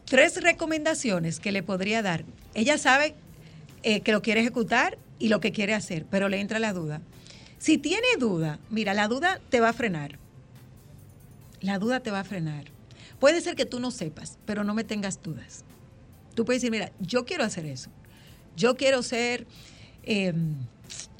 [0.04, 2.24] Tres recomendaciones que le podría dar.
[2.54, 3.14] Ella sabe
[3.82, 7.00] eh, que lo quiere ejecutar y lo que quiere hacer, pero le entra la duda.
[7.58, 10.18] Si tiene duda, mira, la duda te va a frenar.
[11.60, 12.64] La duda te va a frenar.
[13.18, 15.63] Puede ser que tú no sepas, pero no me tengas dudas.
[16.34, 17.90] Tú puedes decir, mira, yo quiero hacer eso.
[18.56, 19.46] Yo quiero ser,
[20.02, 20.54] em,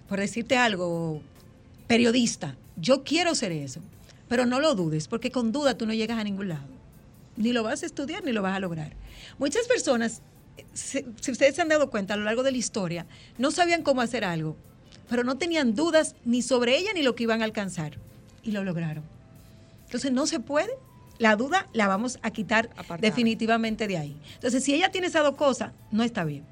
[0.08, 1.22] por decirte algo,
[1.86, 2.56] periodista.
[2.76, 3.80] Yo quiero ser eso.
[4.28, 6.66] Pero no lo dudes, porque con duda tú no llegas a ningún lado.
[7.36, 8.92] Ni lo vas a estudiar, ni lo vas a lograr.
[9.38, 10.22] Muchas personas,
[10.72, 13.06] si, ustedes se han dado cuenta a lo largo de la historia,
[13.38, 14.56] no sabían cómo hacer algo,
[15.08, 17.98] pero no tenían dudas ni sobre ella ni lo que iban a alcanzar.
[18.42, 19.04] Y lo lograron.
[19.86, 20.72] Entonces no se puede
[21.18, 24.16] la duda la vamos a quitar definitivamente de ahí.
[24.34, 26.44] Entonces, si ella tiene esas dos cosas, no está bien.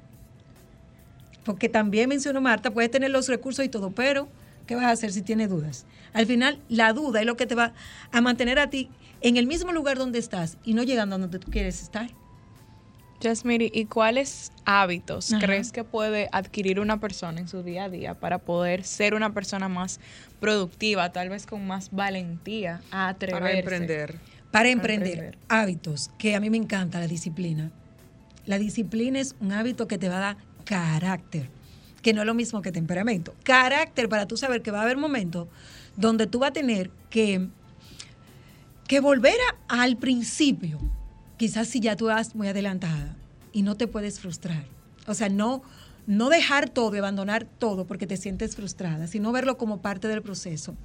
[1.43, 4.29] Porque también mencionó Marta, puede tener los recursos y todo, pero
[4.65, 5.85] ¿qué vas a hacer si tiene dudas?
[6.13, 7.73] Al final, la duda es lo que te va
[8.11, 8.89] a mantener a ti
[9.21, 12.09] en el mismo lugar donde estás y no llegando a donde tú quieres estar.
[13.21, 18.15] Jasmine, ¿y cuáles hábitos crees que puede adquirir una persona en su día a día
[18.15, 20.01] para poder ser una persona más
[20.41, 23.41] productiva, tal vez con más valentía a atreverse?
[23.41, 24.19] Para emprender
[24.53, 27.71] para emprender, hábitos, que a mí me encanta la disciplina.
[28.45, 31.49] La disciplina es un hábito que te va a dar carácter,
[32.03, 33.33] que no es lo mismo que temperamento.
[33.41, 35.47] Carácter para tú saber que va a haber momentos
[35.97, 37.47] donde tú vas a tener que,
[38.87, 39.33] que volver
[39.69, 40.77] al principio,
[41.37, 43.15] quizás si ya tú vas muy adelantada
[43.53, 44.65] y no te puedes frustrar.
[45.07, 45.63] O sea, no,
[46.05, 50.21] no dejar todo y abandonar todo porque te sientes frustrada, sino verlo como parte del
[50.21, 50.75] proceso.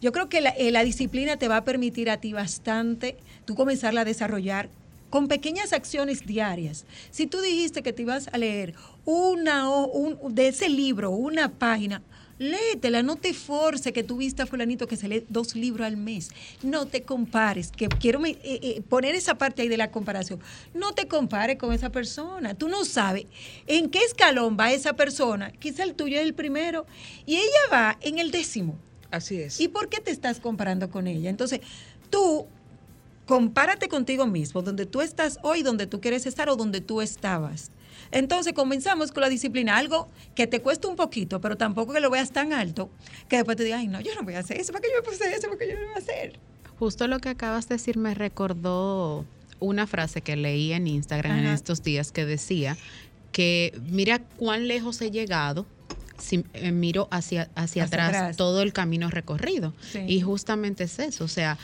[0.00, 4.02] Yo creo que eh, la, disciplina te va a permitir a ti bastante tú comenzarla
[4.02, 4.68] a desarrollar
[5.10, 6.84] con pequeñas acciones diarias.
[7.10, 11.48] Si tú dijiste que te ibas a leer una o un, de ese libro, una
[11.50, 12.02] página,
[12.38, 15.96] léetela, no te force que tú viste a fulanito que se lee dos libros al
[15.96, 16.30] mes.
[16.62, 20.38] No te compares, que quiero eh, eh, poner esa parte ahí de la comparación.
[20.74, 22.54] No te compares con esa persona.
[22.54, 23.26] Tú no sabes
[23.66, 25.50] en qué escalón va esa persona.
[25.52, 26.86] Quizá el tuyo es el primero
[27.26, 28.78] y ella va en el décimo.
[29.10, 29.60] Así es.
[29.60, 31.30] ¿Y por qué te estás comparando con ella?
[31.30, 31.60] Entonces,
[32.10, 32.46] tú
[33.26, 37.70] compárate contigo mismo, donde tú estás hoy, donde tú quieres estar o donde tú estabas.
[38.10, 42.10] Entonces comenzamos con la disciplina, algo que te cuesta un poquito, pero tampoco que lo
[42.10, 42.88] veas tan alto,
[43.28, 45.02] que después te digas, ay, no, yo no voy a hacer eso, ¿para qué yo
[45.02, 45.46] me puse eso?
[45.46, 46.38] ¿Para qué yo no voy a hacer?
[46.78, 49.26] Justo lo que acabas de decir me recordó
[49.60, 52.78] una frase que leí en Instagram en estos días que decía
[53.32, 55.66] que mira cuán lejos he llegado
[56.18, 59.72] si eh, miro hacia, hacia, atrás, todo el camino recorrido.
[60.06, 61.58] Y justamente es eso, o sea,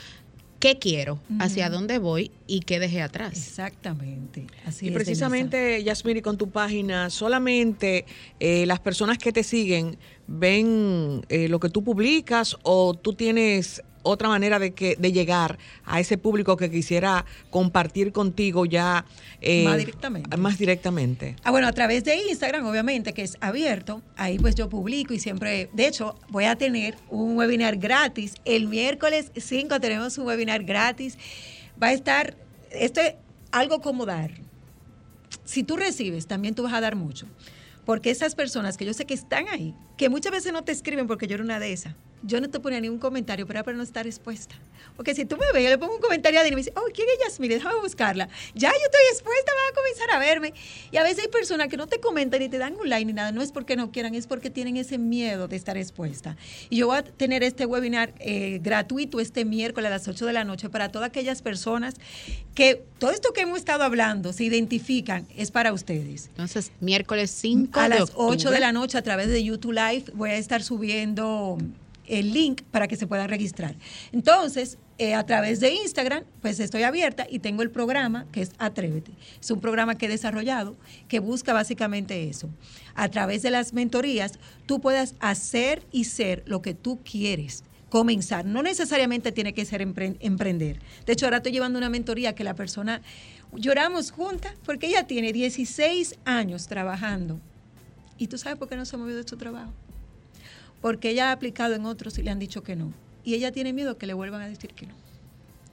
[0.59, 1.19] ¿qué quiero?
[1.39, 2.31] ¿Hacia dónde voy?
[2.47, 3.33] ¿Y qué dejé atrás?
[3.33, 4.47] Exactamente.
[4.65, 8.05] Así y precisamente, Yasmiri, con tu página, solamente
[8.39, 13.83] eh, las personas que te siguen ven eh, lo que tú publicas o tú tienes
[14.05, 19.05] otra manera de que de llegar a ese público que quisiera compartir contigo ya
[19.41, 20.37] eh, más directamente.
[20.37, 21.35] Más directamente.
[21.43, 24.01] Ah, bueno, a través de Instagram, obviamente, que es abierto.
[24.15, 28.35] Ahí pues yo publico y siempre, de hecho, voy a tener un webinar gratis.
[28.45, 31.17] El miércoles 5 tenemos un webinar gratis.
[31.81, 32.37] Va a estar,
[32.71, 33.15] esto es
[33.51, 34.31] algo como dar.
[35.43, 37.27] Si tú recibes, también tú vas a dar mucho.
[37.85, 41.07] Porque esas personas que yo sé que están ahí, que muchas veces no te escriben
[41.07, 41.93] porque yo era una de esas,
[42.25, 44.55] yo no te ponía ningún comentario, pero era para no estar expuesta.
[44.95, 46.73] Porque si tú me ves, yo le pongo un comentario a Dani y me dice,
[46.75, 47.55] oh, ¿quién es Yasmine?
[47.55, 48.29] Déjame buscarla.
[48.53, 50.53] Ya yo estoy expuesta, van a comenzar a verme.
[50.91, 53.13] Y a veces hay personas que no te comentan ni te dan un like ni
[53.13, 53.31] nada.
[53.31, 56.37] No es porque no quieran, es porque tienen ese miedo de estar expuesta.
[56.69, 60.33] Y yo voy a tener este webinar eh, gratuito este miércoles a las 8 de
[60.33, 61.95] la noche para todas aquellas personas
[62.53, 66.27] que todo esto que hemos estado hablando se identifican, es para ustedes.
[66.27, 70.29] Entonces, miércoles 5 a las 8 de la noche a través de YouTube Live voy
[70.29, 71.57] a estar subiendo
[72.07, 73.75] el link para que se puedan registrar.
[74.11, 78.51] Entonces, eh, a través de Instagram, pues estoy abierta y tengo el programa que es
[78.59, 79.11] Atrévete.
[79.41, 82.49] Es un programa que he desarrollado que busca básicamente eso.
[82.93, 88.45] A través de las mentorías, tú puedas hacer y ser lo que tú quieres comenzar.
[88.45, 90.79] No necesariamente tiene que ser emprender.
[91.05, 93.01] De hecho, ahora estoy llevando una mentoría que la persona
[93.53, 97.39] lloramos juntas porque ella tiene 16 años trabajando.
[98.17, 99.73] ¿Y tú sabes por qué no se ha movido de su trabajo?
[100.81, 102.93] Porque ella ha aplicado en otros y le han dicho que no.
[103.23, 104.93] Y ella tiene miedo que le vuelvan a decir que no.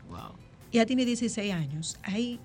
[0.09, 0.33] Wow.
[0.73, 1.99] Ella tiene 16 años.
[2.03, 2.41] Ahí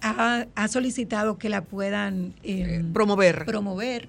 [0.00, 3.44] ha, solicitado que la puedan eh, promover.
[3.44, 4.08] promover.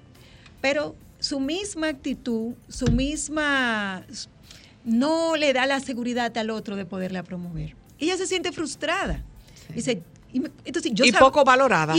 [0.60, 4.04] Pero su misma actitud, su misma
[4.84, 7.74] no le da la seguridad al otro de poderla promover.
[7.98, 9.22] Ella se siente frustrada.
[9.74, 10.02] Dice,
[10.32, 11.94] y, entonces, yo y poco valorada.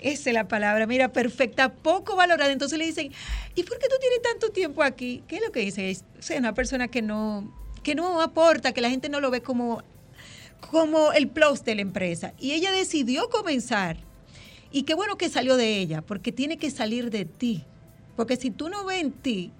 [0.00, 2.50] Esa es la palabra, mira, perfecta, poco valorada.
[2.50, 3.12] Entonces le dicen,
[3.54, 5.22] ¿y por qué tú tienes tanto tiempo aquí?
[5.28, 5.90] ¿Qué es lo que dice?
[5.90, 6.04] Es
[6.36, 9.82] una persona que no, que no aporta, que la gente no lo ve como,
[10.70, 12.32] como el plus de la empresa.
[12.38, 13.98] Y ella decidió comenzar.
[14.72, 17.64] Y qué bueno que salió de ella, porque tiene que salir de ti.
[18.16, 19.52] Porque si tú no ves en ti,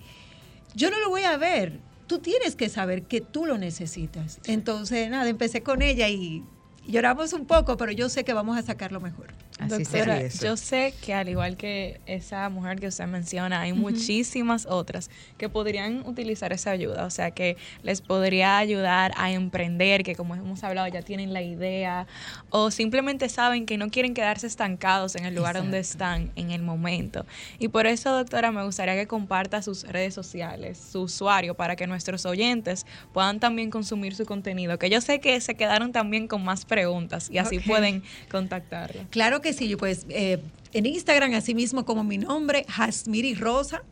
[0.74, 1.81] yo no lo voy a ver.
[2.07, 4.40] Tú tienes que saber que tú lo necesitas.
[4.46, 6.44] Entonces, nada, empecé con ella y
[6.87, 9.29] lloramos un poco, pero yo sé que vamos a sacarlo mejor.
[9.68, 15.11] Doctora, yo sé que al igual que esa mujer que usted menciona, hay muchísimas otras
[15.38, 20.35] que podrían utilizar esa ayuda, o sea, que les podría ayudar a emprender, que como
[20.35, 22.07] hemos hablado ya tienen la idea,
[22.51, 26.62] o simplemente saben que no quieren quedarse estancados en el lugar donde están en el
[26.62, 27.27] momento.
[27.59, 31.87] Y por eso, doctora, me gustaría que comparta sus redes sociales, su usuario, para que
[31.87, 36.44] nuestros oyentes puedan también consumir su contenido, que yo sé que se quedaron también con
[36.44, 39.05] más preguntas y así pueden contactarla.
[39.11, 40.39] Claro que sí, pues eh,
[40.73, 43.83] en Instagram, así mismo como mi nombre, Jasmiri Rosa.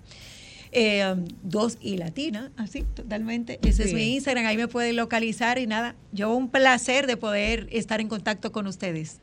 [0.71, 3.59] Eh, dos y latina, así totalmente.
[3.63, 7.69] Ese es mi Instagram, ahí me pueden localizar y nada, yo un placer de poder
[7.73, 9.19] estar en contacto con ustedes.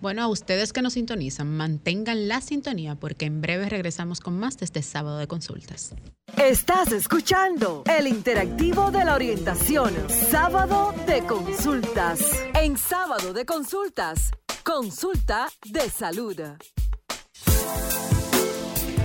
[0.00, 4.56] Bueno, a ustedes que nos sintonizan, mantengan la sintonía porque en breve regresamos con más
[4.58, 5.94] de este sábado de consultas.
[6.36, 9.94] Estás escuchando el interactivo de la orientación,
[10.30, 12.20] sábado de consultas.
[12.54, 14.30] En sábado de consultas
[14.62, 16.36] Consulta de salud.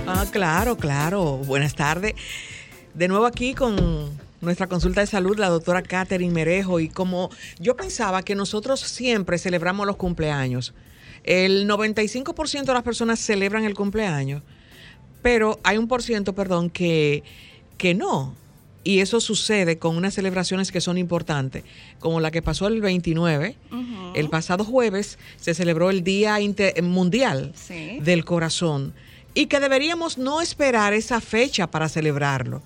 [0.06, 1.38] Ah, claro, claro.
[1.38, 2.14] Buenas tardes.
[2.92, 3.76] De nuevo aquí con
[4.42, 6.78] nuestra consulta de salud, la doctora Catherine Merejo.
[6.78, 10.74] Y como yo pensaba que nosotros siempre celebramos los cumpleaños,
[11.26, 14.42] el 95% de las personas celebran el cumpleaños,
[15.22, 17.22] pero hay un por ciento, perdón, que,
[17.76, 18.34] que no
[18.86, 21.64] y eso sucede con unas celebraciones que son importantes,
[21.98, 23.56] como la que pasó el 29.
[24.14, 26.38] El pasado jueves se celebró el Día
[26.84, 27.52] Mundial
[28.00, 28.94] del Corazón
[29.34, 32.62] y que deberíamos no esperar esa fecha para celebrarlo,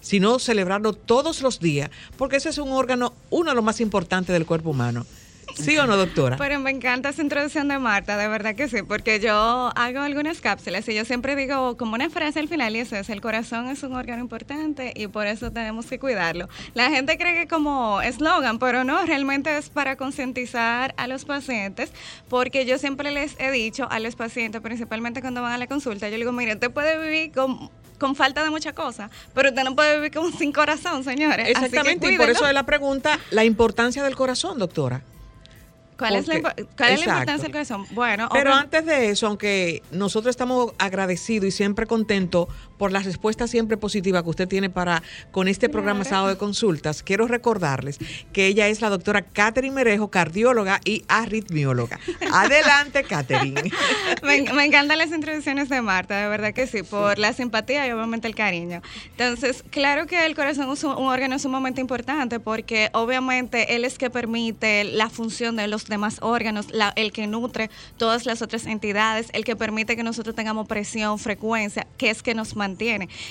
[0.00, 4.32] sino celebrarlo todos los días, porque ese es un órgano, uno de los más importantes
[4.32, 5.06] del cuerpo humano.
[5.54, 6.36] ¿Sí o no, doctora?
[6.36, 10.40] Pero me encanta esa introducción de Marta, de verdad que sí, porque yo hago algunas
[10.40, 13.68] cápsulas y yo siempre digo como una frase al final y eso es, el corazón
[13.68, 16.48] es un órgano importante y por eso tenemos que cuidarlo.
[16.74, 21.92] La gente cree que como eslogan, pero no, realmente es para concientizar a los pacientes,
[22.28, 26.08] porque yo siempre les he dicho a los pacientes, principalmente cuando van a la consulta,
[26.08, 29.62] yo les digo, mire, usted puede vivir con con falta de muchas cosas, pero usted
[29.62, 31.46] no puede vivir como sin corazón, señores.
[31.48, 35.02] Exactamente, y por eso es la pregunta, la importancia del corazón, doctora.
[36.00, 37.86] ¿Cuál, es, la, importancia del corazón?
[37.90, 42.48] Bueno, pero antes de eso, aunque nosotros estamos agradecidos y siempre contentos
[42.80, 47.02] por la respuesta siempre positiva que usted tiene para con este programa Sábado de Consultas.
[47.02, 47.98] Quiero recordarles
[48.32, 52.00] que ella es la doctora Catherine Merejo, cardióloga y arritmióloga.
[52.32, 53.70] Adelante, Catherine.
[54.22, 57.90] me, me, encantan las introducciones de Marta, de verdad que sí, por la simpatía y
[57.90, 58.80] obviamente el cariño.
[59.10, 63.98] Entonces, claro que el corazón es un, un órgano sumamente importante porque obviamente él es
[63.98, 68.64] que permite la función de los demás órganos, la, el que nutre todas las otras
[68.64, 72.69] entidades, el que permite que nosotros tengamos presión, frecuencia, que es que nos mantiene.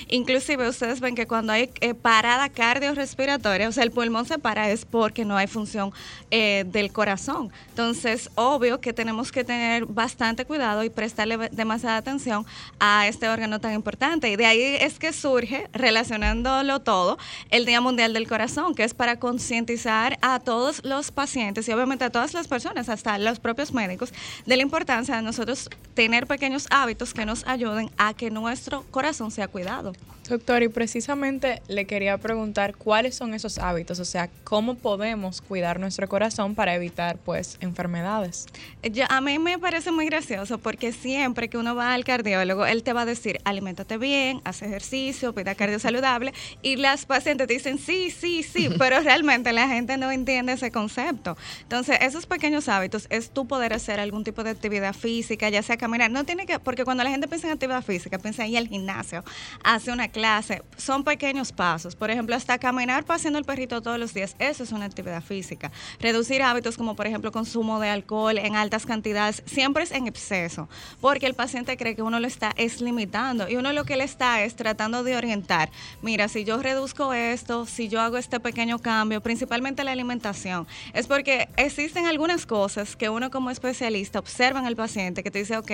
[0.08, 4.70] Inclusive ustedes ven que cuando hay eh, parada cardiorrespiratoria, o sea, el pulmón se para
[4.70, 5.92] es porque no hay función
[6.30, 7.52] eh, del corazón.
[7.68, 12.46] Entonces, obvio que tenemos que tener bastante cuidado y prestarle demasiada atención
[12.78, 14.30] a este órgano tan importante.
[14.30, 17.18] Y de ahí es que surge, relacionándolo todo,
[17.50, 22.04] el Día Mundial del Corazón, que es para concientizar a todos los pacientes y obviamente
[22.04, 24.12] a todas las personas, hasta los propios médicos,
[24.46, 29.29] de la importancia de nosotros tener pequeños hábitos que nos ayuden a que nuestro corazón
[29.30, 29.92] sea cuidado.
[30.30, 35.80] Doctor, y precisamente le quería preguntar cuáles son esos hábitos, o sea, cómo podemos cuidar
[35.80, 38.46] nuestro corazón para evitar pues enfermedades.
[38.92, 42.84] Yo, a mí me parece muy gracioso porque siempre que uno va al cardiólogo, él
[42.84, 47.78] te va a decir, aliméntate bien, haz ejercicio, pida cardio saludable, y las pacientes dicen,
[47.78, 51.36] sí, sí, sí, pero realmente la gente no entiende ese concepto.
[51.62, 55.76] Entonces, esos pequeños hábitos es tú poder hacer algún tipo de actividad física, ya sea
[55.76, 58.58] caminar, no tiene que, porque cuando la gente piensa en actividad física, piensa en ir
[58.58, 59.19] al gimnasio,
[59.62, 61.94] hace una clase, son pequeños pasos.
[61.96, 65.70] Por ejemplo, hasta caminar paseando el perrito todos los días, eso es una actividad física.
[66.00, 70.68] Reducir hábitos como, por ejemplo, consumo de alcohol en altas cantidades, siempre es en exceso,
[71.00, 74.04] porque el paciente cree que uno lo está es limitando y uno lo que le
[74.04, 75.70] está es tratando de orientar.
[76.02, 81.06] Mira, si yo reduzco esto, si yo hago este pequeño cambio, principalmente la alimentación, es
[81.06, 85.56] porque existen algunas cosas que uno como especialista observa en el paciente que te dice,
[85.56, 85.70] ok,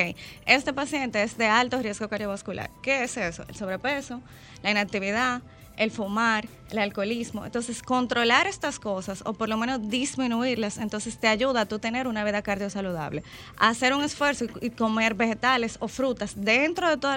[0.47, 2.71] este paciente es de alto riesgo cardiovascular.
[2.83, 3.36] ¿Qué es eso?
[3.49, 4.21] El sobrepeso,
[4.63, 5.43] la inactividad,
[5.77, 7.45] el fumar, el alcoholismo.
[7.45, 12.07] Entonces, controlar estas cosas o por lo menos disminuirlas, entonces te ayuda a tú tener
[12.07, 13.23] una vida cardiosaludable.
[13.59, 17.17] Hacer un esfuerzo y comer vegetales o frutas dentro de todos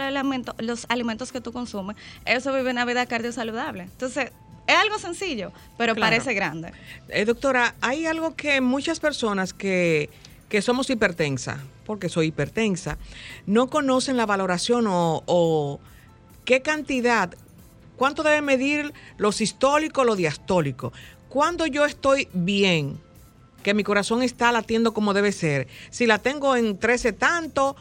[0.60, 3.84] los alimentos que tú consumes, eso vive una vida cardiosaludable.
[3.84, 4.32] Entonces,
[4.68, 6.72] es algo sencillo, pero parece grande.
[7.08, 10.12] Eh, doctora, hay algo que muchas personas que,
[10.48, 13.00] que somos hipertensa, porque soy hipertensa,
[13.48, 15.80] no conocen la valoración o, o
[16.46, 17.34] qué cantidad,
[17.98, 20.94] cuánto debe medir lo sistólico, lo diastólico.
[21.28, 22.98] Cuando yo estoy bien,
[23.64, 27.76] que mi corazón está latiendo como debe ser, si la tengo en 13 tanto,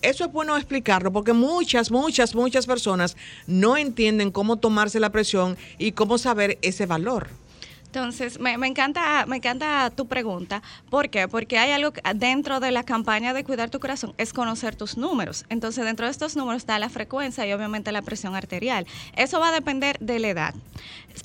[0.00, 3.16] eso es bueno explicarlo porque muchas, muchas, muchas personas
[3.46, 7.28] no entienden cómo tomarse la presión y cómo saber ese valor.
[7.88, 10.62] Entonces, me, encanta, me encanta tu pregunta.
[10.90, 11.26] ¿Por qué?
[11.26, 15.46] Porque hay algo dentro de la campaña de cuidar tu corazón, es conocer tus números.
[15.48, 18.86] Entonces, dentro de estos números está la frecuencia y obviamente la presión arterial.
[19.16, 20.54] Eso va a depender de la edad.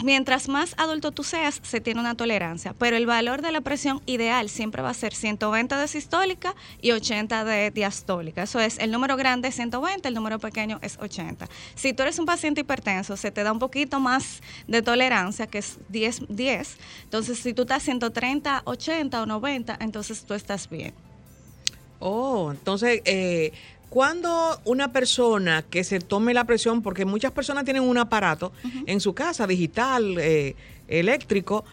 [0.01, 4.01] Mientras más adulto tú seas, se tiene una tolerancia, pero el valor de la presión
[4.05, 8.43] ideal siempre va a ser 120 de sistólica y 80 de diastólica.
[8.43, 11.47] Eso es, el número grande es 120, el número pequeño es 80.
[11.75, 15.59] Si tú eres un paciente hipertenso, se te da un poquito más de tolerancia, que
[15.59, 16.52] es 10, 10
[17.03, 20.93] entonces, si tú estás 130, 80 o 90, entonces tú estás bien.
[21.99, 23.53] Oh, entonces, eh,
[23.89, 28.51] cuando una persona que se tome la presión, porque muchas personas tienen un aparato
[28.87, 30.55] en su casa, digital, eh,
[30.87, 31.63] eléctrico,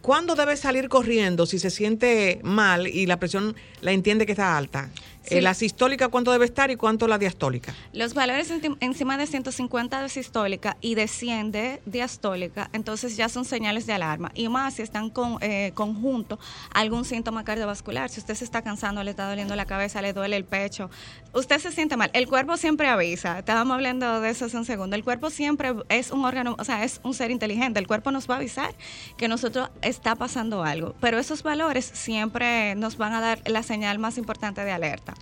[0.00, 4.56] ¿cuándo debe salir corriendo si se siente mal y la presión la entiende que está
[4.56, 4.90] alta?
[5.26, 7.74] Eh, ¿La sistólica cuánto debe estar y cuánto la diastólica?
[7.92, 13.44] Los valores encima de 150 de sistólica y de 100 de diastólica, entonces ya son
[13.44, 14.32] señales de alarma.
[14.34, 16.38] Y más si están con, eh, conjunto
[16.72, 18.10] algún síntoma cardiovascular.
[18.10, 20.90] Si usted se está cansando, le está doliendo la cabeza, le duele el pecho,
[21.32, 22.10] usted se siente mal.
[22.12, 23.38] El cuerpo siempre avisa.
[23.38, 24.96] Estábamos hablando de eso hace un segundo.
[24.96, 27.80] El cuerpo siempre es un órgano, o sea, es un ser inteligente.
[27.80, 28.74] El cuerpo nos va a avisar
[29.16, 30.94] que nosotros está pasando algo.
[31.00, 35.13] Pero esos valores siempre nos van a dar la señal más importante de alerta.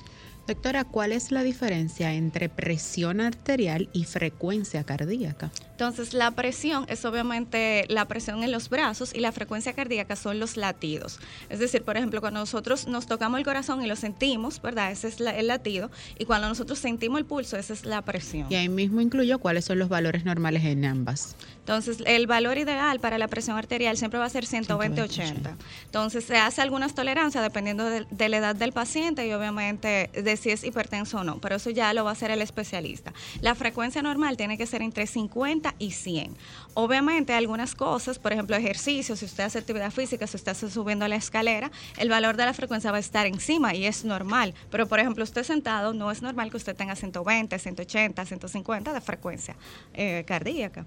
[0.47, 5.53] Doctora, ¿cuál es la diferencia entre presión arterial y frecuencia cardíaca?
[5.71, 10.41] Entonces, la presión es obviamente la presión en los brazos y la frecuencia cardíaca son
[10.41, 11.21] los latidos.
[11.49, 14.91] Es decir, por ejemplo, cuando nosotros nos tocamos el corazón y lo sentimos, ¿verdad?
[14.91, 15.93] Ese es el latido.
[16.19, 18.47] Y cuando nosotros sentimos el pulso, esa es la presión.
[18.51, 21.37] Y ahí mismo incluyo cuáles son los valores normales en ambas.
[21.63, 25.57] Entonces, el valor ideal para la presión arterial siempre va a ser 120-80.
[25.85, 30.37] Entonces, se hace algunas tolerancias dependiendo de, de, la edad del paciente y obviamente de
[30.37, 33.13] si es hipertenso o no, pero eso ya lo va a hacer el especialista.
[33.41, 36.37] La frecuencia normal tiene que ser entre 50 y 100.
[36.75, 41.07] Obviamente, algunas cosas, por ejemplo, ejercicio, si usted hace actividad física, si usted está subiendo
[41.07, 44.53] la escalera, el valor de la frecuencia va a estar encima y es normal.
[44.69, 49.01] Pero, por ejemplo, usted sentado, no es normal que usted tenga 120, 180, 150 de
[49.01, 49.55] frecuencia
[49.95, 50.87] eh, cardíaca.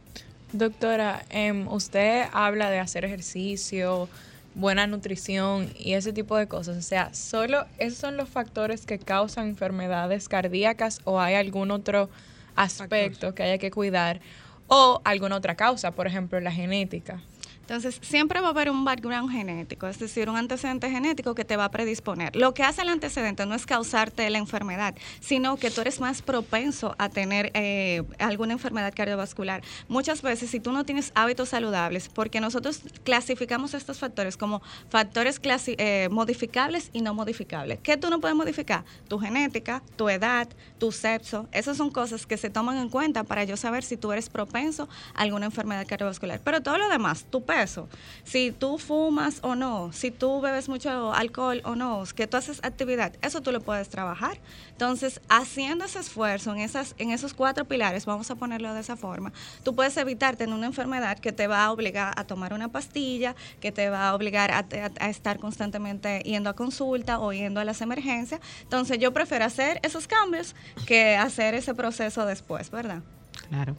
[0.52, 4.08] Doctora, em, usted habla de hacer ejercicio,
[4.54, 6.78] buena nutrición y ese tipo de cosas.
[6.78, 12.10] O sea, ¿solo esos son los factores que causan enfermedades cardíacas o hay algún otro
[12.56, 14.22] aspecto que haya que cuidar
[14.68, 17.22] o alguna otra causa, por ejemplo, la genética?
[17.68, 21.58] Entonces, siempre va a haber un background genético, es decir, un antecedente genético que te
[21.58, 22.36] va a predisponer.
[22.36, 26.22] Lo que hace el antecedente no es causarte la enfermedad, sino que tú eres más
[26.22, 29.64] propenso a tener eh, alguna enfermedad cardiovascular.
[29.88, 35.42] Muchas veces, si tú no tienes hábitos saludables, porque nosotros clasificamos estos factores como factores
[35.66, 37.80] eh, modificables y no modificables.
[37.82, 38.86] ¿Qué tú no puedes modificar?
[39.08, 40.48] Tu genética, tu edad,
[40.78, 41.48] tu sexo.
[41.52, 44.88] Esas son cosas que se toman en cuenta para yo saber si tú eres propenso
[45.16, 46.42] a alguna enfermedad cardiovascular.
[46.44, 47.88] Pero todo lo demás, tu eso.
[48.24, 52.60] Si tú fumas o no, si tú bebes mucho alcohol o no, que tú haces
[52.64, 54.40] actividad, eso tú lo puedes trabajar.
[54.72, 58.98] Entonces, haciendo ese esfuerzo en, esas, en esos cuatro pilares, vamos a ponerlo de esa
[58.98, 59.32] forma,
[59.64, 63.36] tú puedes evitar tener una enfermedad que te va a obligar a tomar una pastilla,
[63.62, 64.66] que te va a obligar a,
[65.00, 68.42] a estar constantemente yendo a consulta o yendo a las emergencias.
[68.62, 73.02] Entonces, yo prefiero hacer esos cambios que hacer ese proceso después, ¿verdad?
[73.50, 73.78] Claro.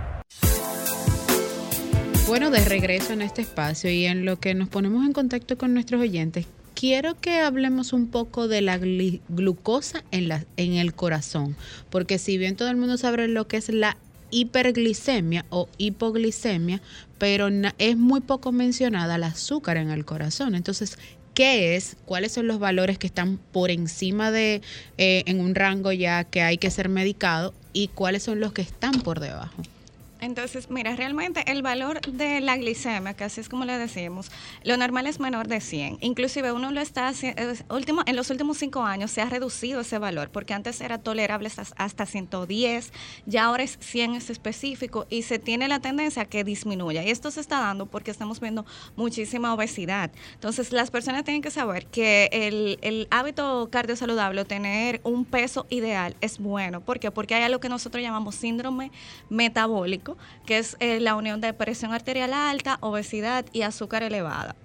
[2.27, 5.75] Bueno, de regreso en este espacio y en lo que nos ponemos en contacto con
[5.75, 11.55] nuestros oyentes, quiero que hablemos un poco de la glucosa en, la, en el corazón,
[11.91, 13.99] porque si bien todo el mundo sabe lo que es la
[14.31, 16.81] hiperglicemia o hipoglicemia,
[17.18, 17.49] pero
[17.79, 20.55] es muy poco mencionada el azúcar en el corazón.
[20.55, 20.99] Entonces,
[21.35, 21.97] ¿qué es?
[22.07, 24.62] ¿Cuáles son los valores que están por encima de,
[24.97, 27.53] eh, en un rango ya que hay que ser medicado?
[27.75, 29.62] ¿Y cuáles son los que están por debajo?
[30.25, 34.31] Entonces, mira, realmente el valor de la glicemia, que así es como le decimos,
[34.62, 35.99] lo normal es menor de 100.
[36.01, 39.99] Inclusive uno lo está haciendo, último, en los últimos cinco años se ha reducido ese
[39.99, 42.93] valor, porque antes era tolerable hasta 110,
[43.27, 47.05] ya ahora es 100 es específico y se tiene la tendencia a que disminuya.
[47.05, 48.64] Y esto se está dando porque estamos viendo
[48.97, 50.11] muchísima obesidad.
[50.33, 56.16] Entonces, las personas tienen que saber que el, el hábito cardiosaludable, tener un peso ideal,
[56.22, 56.81] es bueno.
[56.81, 57.11] ¿Por qué?
[57.11, 58.91] Porque hay algo que nosotros llamamos síndrome
[59.29, 60.14] metabólico
[60.47, 64.57] que es eh, la unión de presión arterial alta, obesidad y azúcar elevada.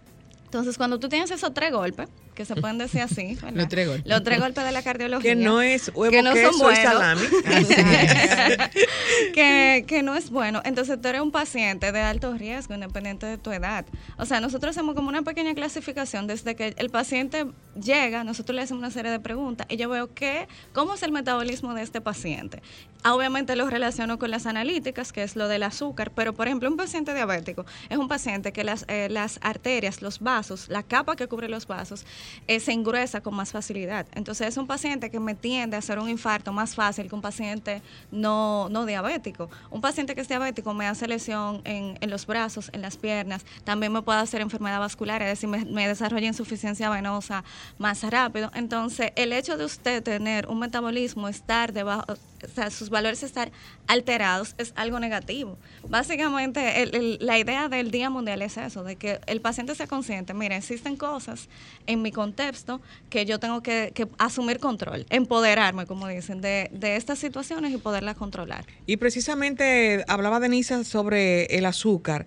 [0.45, 2.10] Entonces, cuando tú tienes esos tres golpes,
[2.40, 3.38] que se pueden decir así.
[3.54, 4.08] Los tres golpes.
[4.08, 5.32] Los tres golpes de la cardiología.
[5.32, 6.80] Que no es huevo, que no queso son buenos.
[6.80, 7.22] salami.
[9.34, 10.62] que, que no es bueno.
[10.64, 13.86] Entonces, tú eres un paciente de alto riesgo, independiente de tu edad.
[14.18, 18.62] O sea, nosotros hacemos como una pequeña clasificación desde que el paciente llega, nosotros le
[18.62, 22.00] hacemos una serie de preguntas y yo veo que, cómo es el metabolismo de este
[22.00, 22.62] paciente.
[23.06, 26.76] Obviamente lo relaciono con las analíticas, que es lo del azúcar, pero por ejemplo un
[26.76, 31.28] paciente diabético es un paciente que las, eh, las arterias, los vasos, la capa que
[31.28, 32.06] cubre los vasos,
[32.48, 34.06] eh, se engruesa con más facilidad.
[34.14, 37.22] Entonces es un paciente que me tiende a hacer un infarto más fácil que un
[37.22, 39.50] paciente no, no diabético.
[39.70, 43.46] Un paciente que es diabético me hace lesión en, en los brazos, en las piernas,
[43.64, 47.44] también me puede hacer enfermedad vascular, es decir, me, me desarrolla insuficiencia venosa
[47.78, 48.52] más rápido.
[48.54, 52.06] Entonces el hecho de usted tener un metabolismo, estar debajo
[52.44, 53.52] o sea, sus valores estar
[53.88, 55.58] alterados es algo negativo.
[55.88, 60.56] Básicamente, la idea del Día Mundial es eso, de que el paciente sea consciente, mira,
[60.56, 61.48] existen cosas
[61.88, 67.20] en mi contexto que yo tengo que, asumir control, empoderarme, como dicen, de, de, estas
[67.20, 68.66] situaciones y poderlas controlar.
[68.86, 72.26] Y precisamente hablaba Denisa sobre el azúcar,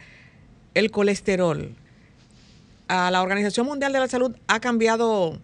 [0.75, 1.75] el colesterol.
[2.89, 5.39] A la Organización Mundial de la Salud ha cambiado,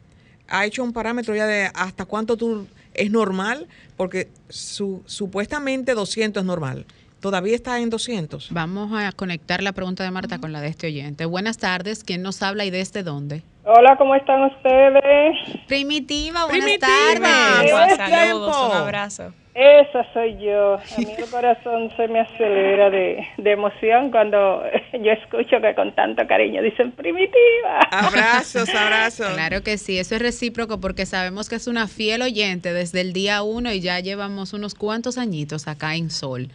[0.49, 2.67] ha hecho un parámetro ya de hasta cuánto tú
[2.99, 6.87] es normal, porque su, supuestamente 200 es normal.
[7.21, 8.53] ¿Todavía está en 200?
[8.53, 11.25] Vamos a conectar la pregunta de Marta con la de este oyente.
[11.25, 13.43] Buenas tardes, ¿quién nos habla y desde dónde?
[13.65, 15.65] Hola, ¿cómo están ustedes?
[15.67, 17.97] Primitiva, buenas tardes.
[17.97, 19.33] Saludos, un abrazo.
[19.59, 20.75] Esa soy yo.
[20.75, 25.93] A mí el corazón se me acelera de, de emoción cuando yo escucho que con
[25.97, 27.81] tanto cariño dicen primitiva.
[27.91, 29.35] Abrazos, abrazos.
[29.35, 33.13] Claro que sí, eso es recíproco porque sabemos que es una fiel oyente desde el
[33.13, 36.47] día uno y ya llevamos unos cuantos añitos acá en Sol.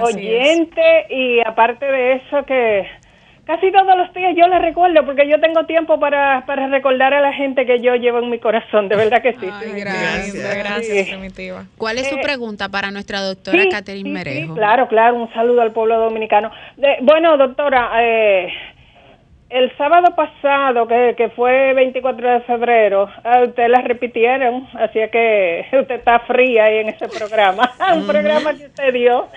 [0.00, 2.88] Oyente y aparte de eso que
[3.48, 7.20] casi todos los días yo le recuerdo porque yo tengo tiempo para, para recordar a
[7.22, 9.48] la gente que yo llevo en mi corazón, de verdad que sí.
[9.50, 9.80] Ay, sí.
[9.80, 10.56] gracias.
[10.58, 11.10] Gracias, Sí.
[11.12, 11.64] Primitiva.
[11.78, 14.52] ¿Cuál es su Eh, pregunta para nuestra doctora Sí, Catherine sí, Merejo?
[14.54, 16.50] sí, claro, claro, un saludo al pueblo dominicano.
[16.76, 18.52] De- bueno, doctora, eh,
[19.50, 25.10] el sábado pasado, que, que fue 24 de febrero, a usted la repitieron, así es
[25.10, 29.28] que usted está fría ahí en ese programa, un programa que usted dio.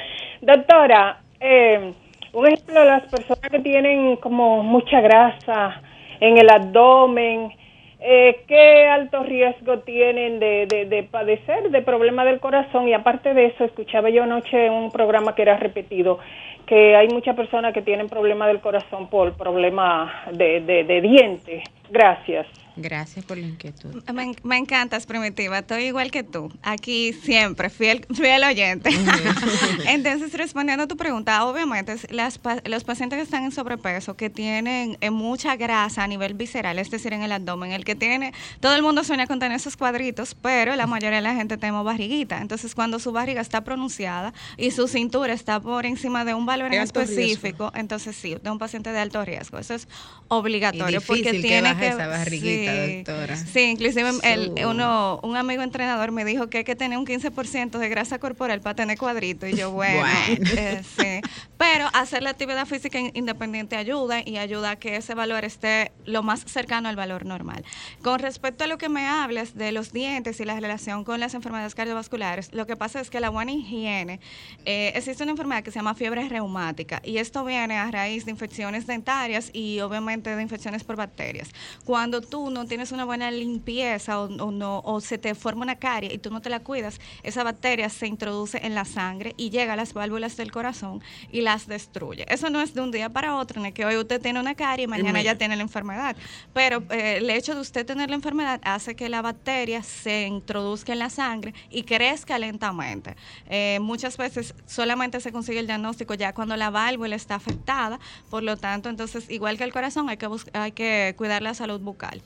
[0.41, 1.93] Doctora, eh,
[2.33, 5.81] un ejemplo, las personas que tienen como mucha grasa
[6.19, 7.51] en el abdomen,
[7.99, 12.87] eh, ¿qué alto riesgo tienen de, de, de padecer de problema del corazón?
[12.87, 16.19] Y aparte de eso, escuchaba yo anoche un programa que era repetido,
[16.65, 21.63] que hay muchas personas que tienen problema del corazón por problema de, de dientes.
[21.91, 22.47] Gracias.
[22.77, 24.01] Gracias por la inquietud.
[24.13, 25.59] Me, en- me encantas, Primitiva.
[25.59, 26.49] Estoy igual que tú.
[26.63, 28.89] Aquí siempre, fiel, fiel oyente.
[29.87, 34.29] Entonces, respondiendo a tu pregunta, obviamente, las, pa- los pacientes que están en sobrepeso, que
[34.29, 38.33] tienen eh, mucha grasa a nivel visceral, es decir, en el abdomen, el que tiene,
[38.61, 41.83] todo el mundo sueña con tener esos cuadritos, pero la mayoría de la gente tenemos
[41.83, 42.39] barriguita.
[42.41, 46.67] Entonces, cuando su barriga está pronunciada y su cintura está por encima de un valor
[46.73, 49.59] en específico, entonces sí, es un paciente de alto riesgo.
[49.59, 49.89] Eso es
[50.29, 50.99] obligatorio.
[50.99, 51.41] Y porque difícil
[51.81, 53.35] que esa barriguita, doctora.
[53.37, 57.77] Sí, inclusive el- uno, un amigo entrenador me dijo que hay que tener un 15%
[57.77, 59.47] de grasa corporal para tener cuadrito.
[59.47, 60.49] Y yo, bueno, Bueno.
[60.57, 61.21] eh, sí.
[61.57, 65.91] Pero hacer la actividad física in- independiente ayuda y ayuda a que ese valor esté
[66.05, 67.63] lo más cercano al valor normal.
[68.01, 71.33] Con respecto a lo que me hablas de los dientes y la relación con las
[71.33, 74.19] enfermedades cardiovasculares, lo que pasa es que la buena higiene,
[74.65, 78.31] eh, existe una enfermedad que se llama fiebre reumática y esto viene a raíz de
[78.31, 81.49] infecciones dentarias y obviamente de infecciones por bacterias.
[81.85, 85.75] Cuando tú no tienes una buena limpieza o, o no, o se te forma una
[85.75, 89.49] carie y tú no te la cuidas, esa bacteria se introduce en la sangre y
[89.49, 91.01] llega a las válvulas del corazón
[91.31, 92.25] y las destruye.
[92.27, 94.85] Eso no es de un día para otro, ni que hoy usted tiene una carie
[94.85, 96.15] y mañana ya tiene la enfermedad.
[96.53, 100.93] Pero eh, el hecho de usted tener la enfermedad hace que la bacteria se introduzca
[100.93, 103.15] en la sangre y crezca lentamente.
[103.49, 107.99] Eh, muchas veces solamente se consigue el diagnóstico ya cuando la válvula está afectada,
[108.29, 111.81] por lo tanto, entonces, igual que el corazón, hay que, hay que cuidar la salud
[111.81, 112.21] bucal.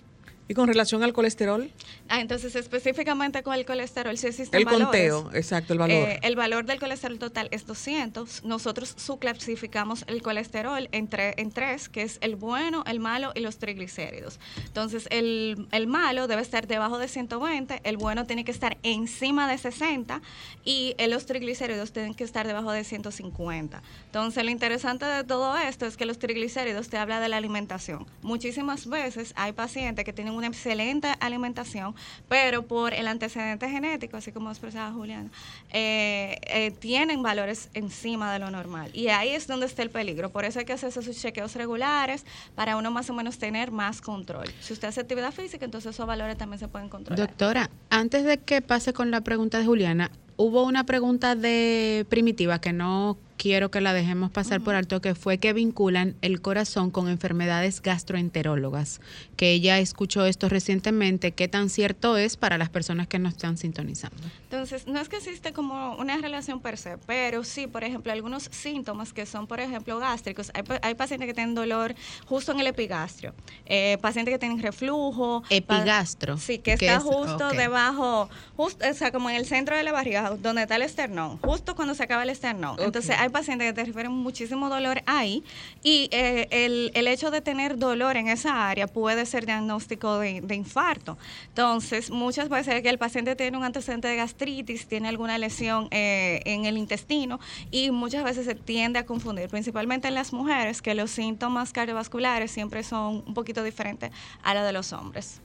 [0.48, 1.72] Y con relación al colesterol,
[2.08, 4.86] Ah, entonces, específicamente con el colesterol, si existen el valores.
[4.86, 5.98] conteo, exacto, el valor.
[5.98, 8.44] Eh, el valor del colesterol total es 200.
[8.44, 13.40] Nosotros subclasificamos el colesterol en, tre- en tres, que es el bueno, el malo y
[13.40, 14.40] los triglicéridos.
[14.66, 19.50] Entonces, el, el malo debe estar debajo de 120, el bueno tiene que estar encima
[19.50, 20.22] de 60
[20.64, 23.82] y eh, los triglicéridos tienen que estar debajo de 150.
[24.06, 28.06] Entonces, lo interesante de todo esto es que los triglicéridos te habla de la alimentación.
[28.22, 31.96] Muchísimas veces hay pacientes que tienen una excelente alimentación,
[32.30, 35.30] pero por el antecedente genético, así como expresaba Juliana,
[35.72, 38.92] eh, eh, tienen valores encima de lo normal.
[38.94, 40.30] Y ahí es donde está el peligro.
[40.30, 42.26] Por eso hay que hacerse sus chequeos regulares
[42.56, 44.48] para uno más o menos tener más control.
[44.62, 47.28] Si usted hace actividad física, entonces esos valores también se pueden controlar.
[47.28, 52.60] Doctora, antes de que pase con la pregunta de Juliana, hubo una pregunta de Primitiva
[52.60, 56.92] que no quiero que la dejemos pasar por alto, que fue que vinculan el corazón
[56.92, 59.02] con enfermedades gastroenterólogas,
[59.36, 63.58] que ella escuchó esto recientemente, qué tan cierto es para las personas que nos están
[63.58, 64.18] sintonizando.
[64.44, 68.44] Entonces, no es que existe como una relación per se, pero sí, por ejemplo, algunos
[68.44, 70.52] síntomas que son, por ejemplo, gástricos.
[70.54, 73.34] Hay, hay pacientes que tienen dolor justo en el epigastrio,
[73.66, 75.44] eh, pacientes que tienen reflujo.
[75.50, 76.38] Epigastro.
[76.38, 77.04] Sí, que ¿Qué está es?
[77.04, 80.84] justo debajo, justo, o sea, como en el centro de la barriga, donde está el
[80.84, 82.78] esternón, justo cuando se acaba el esternón.
[82.80, 85.44] Entonces, hay pacientes que te refieren muchísimo dolor ahí
[85.84, 90.56] y eh, el, hecho de tener dolor en esa área puede ser diagnóstico de, de
[90.56, 91.18] infarto.
[91.50, 96.42] Entonces, muchas veces que el paciente tiene un antecedente de gastritis, tiene alguna lesión eh,
[96.46, 97.40] en el intestino
[97.72, 102.52] y muchas veces se tiende a confundir, principalmente en las mujeres, que los síntomas cardiovasculares
[102.52, 104.12] siempre son un poquito diferentes
[104.44, 105.42] a los de los hombres.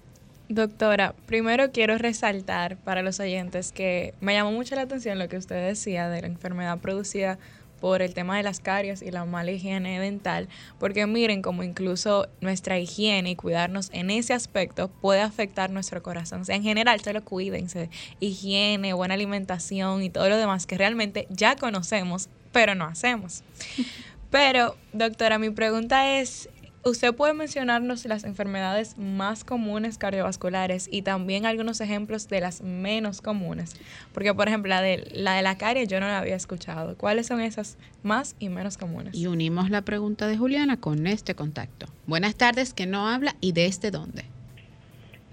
[0.50, 5.36] Doctora, primero quiero resaltar para los oyentes que me llamó mucho la atención lo que
[5.36, 7.38] usted decía de la enfermedad producida
[7.80, 12.28] por el tema de las caries y la mala higiene dental, porque miren como incluso
[12.40, 16.42] nuestra higiene y cuidarnos en ese aspecto puede afectar nuestro corazón.
[16.42, 21.26] O sea, en general, solo cuídense, higiene, buena alimentación y todo lo demás que realmente
[21.30, 23.42] ya conocemos, pero no hacemos.
[24.30, 26.48] Pero, doctora, mi pregunta es,
[26.82, 33.20] ¿Usted puede mencionarnos las enfermedades más comunes cardiovasculares y también algunos ejemplos de las menos
[33.20, 33.74] comunes?
[34.14, 36.96] Porque, por ejemplo, la de la, de la carie yo no la había escuchado.
[36.96, 39.14] ¿Cuáles son esas más y menos comunes?
[39.14, 41.86] Y unimos la pregunta de Juliana con este contacto.
[42.06, 44.24] Buenas tardes, ¿que no habla y desde dónde?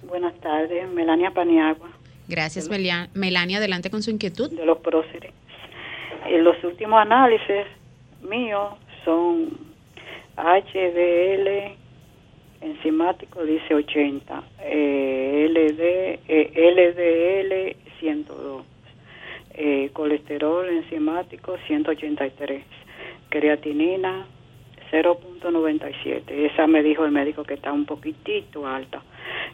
[0.05, 1.89] Buenas tardes, Melania Paniagua.
[2.27, 3.59] Gracias, Melia- Melania.
[3.59, 4.51] Adelante con su inquietud.
[4.51, 5.31] de los próceres.
[6.29, 7.65] Los últimos análisis
[8.29, 8.73] míos
[9.05, 9.65] son
[10.37, 11.75] HDL
[12.61, 18.63] enzimático, dice 80, eh, LD, eh, LDL 102,
[19.55, 22.63] eh, colesterol enzimático 183,
[23.29, 24.27] creatinina
[24.91, 26.45] 0.97.
[26.45, 29.01] Esa me dijo el médico que está un poquitito alta.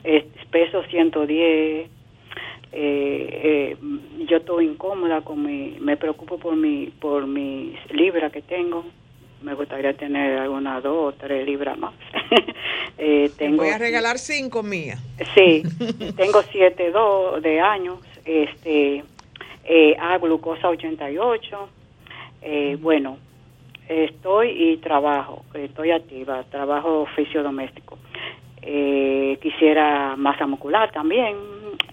[0.03, 1.89] Eh, peso 110, eh,
[2.71, 3.77] eh,
[4.27, 8.85] yo estoy incómoda con mi, me preocupo por mi, por mis libras que tengo.
[9.43, 11.93] Me gustaría tener algunas dos o tres libras más.
[12.97, 14.99] eh, Te voy a regalar cinco mías.
[15.35, 15.63] Sí,
[16.17, 17.99] tengo siete dos de años.
[18.25, 19.03] Este,
[19.65, 21.69] eh, a glucosa 88.
[22.41, 23.17] Eh, bueno,
[23.89, 27.97] estoy y trabajo, estoy activa, trabajo oficio doméstico.
[28.61, 31.35] Eh, quisiera masa muscular también,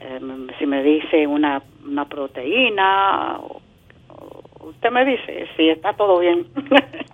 [0.00, 0.20] eh,
[0.58, 3.60] si me dice una, una proteína, o-
[4.08, 6.46] o- usted me dice si está todo bien.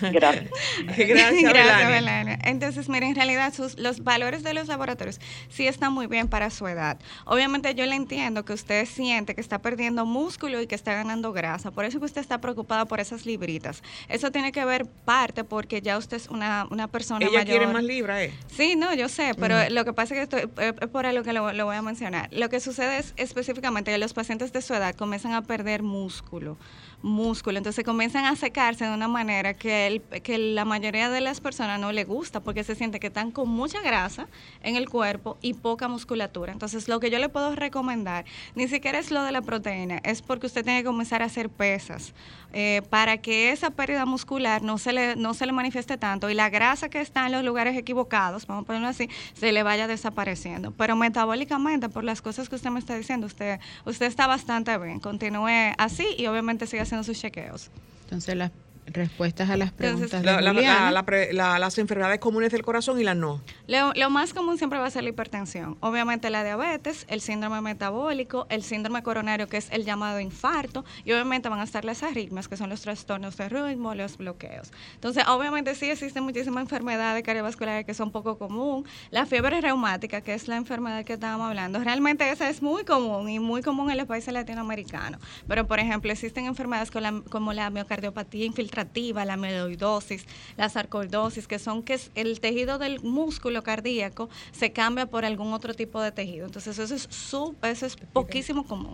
[0.00, 0.50] Gracias.
[0.96, 1.88] Gracias.
[1.90, 2.38] Melania.
[2.44, 6.50] Entonces, mire, en realidad sus, los valores de los laboratorios sí están muy bien para
[6.50, 6.98] su edad.
[7.24, 11.32] Obviamente yo le entiendo que usted siente que está perdiendo músculo y que está ganando
[11.32, 11.70] grasa.
[11.70, 13.82] Por eso que usted está preocupada por esas libritas.
[14.08, 17.58] Eso tiene que ver parte porque ya usted es una, una persona Ella mayor.
[17.58, 18.32] quiere más libras, ¿eh?
[18.48, 21.22] Sí, no, yo sé, pero lo que pasa es que estoy, eh, es por algo
[21.22, 22.28] que lo, lo voy a mencionar.
[22.32, 26.56] Lo que sucede es específicamente que los pacientes de su edad comienzan a perder músculo,
[27.04, 31.40] músculo, entonces comienzan a secarse de una manera que, el, que la mayoría de las
[31.40, 34.26] personas no le gusta porque se siente que están con mucha grasa
[34.62, 36.52] en el cuerpo y poca musculatura.
[36.52, 38.24] Entonces, lo que yo le puedo recomendar,
[38.54, 41.50] ni siquiera es lo de la proteína, es porque usted tiene que comenzar a hacer
[41.50, 42.14] pesas
[42.54, 46.34] eh, para que esa pérdida muscular no se, le, no se le manifieste tanto y
[46.34, 49.86] la grasa que está en los lugares equivocados, vamos a ponerlo así, se le vaya
[49.86, 50.70] desapareciendo.
[50.70, 55.00] Pero metabólicamente, por las cosas que usted me está diciendo, usted, usted está bastante bien.
[55.00, 57.70] Continúe así y obviamente siga haciendo sus chequeos.
[58.04, 58.52] Entonces, las
[58.86, 60.84] respuestas a las preguntas de La- la- Juliana.
[60.86, 63.40] la- la pre- la- las enfermedades comunes del corazón y las no.
[63.66, 65.76] Lo, lo más común siempre va a ser la hipertensión.
[65.80, 71.12] Obviamente la diabetes, el síndrome metabólico, el síndrome coronario, que es el llamado infarto, y
[71.12, 74.70] obviamente van a estar las arritmias, que son los trastornos de ritmo, los bloqueos.
[74.94, 78.84] Entonces, obviamente sí existen muchísimas enfermedades cardiovasculares que son poco común.
[79.10, 83.28] La fiebre reumática, que es la enfermedad que estábamos hablando, realmente esa es muy común
[83.28, 85.20] y muy común en los países latinoamericanos.
[85.48, 88.44] Pero, por ejemplo, existen enfermedades con la- como la miocardiopatía
[88.74, 90.24] la amiloidosis,
[90.56, 95.74] la sarcoidosis, que son que el tejido del músculo cardíaco se cambia por algún otro
[95.74, 96.46] tipo de tejido.
[96.46, 98.84] Entonces, eso es, su, eso es poquísimo común.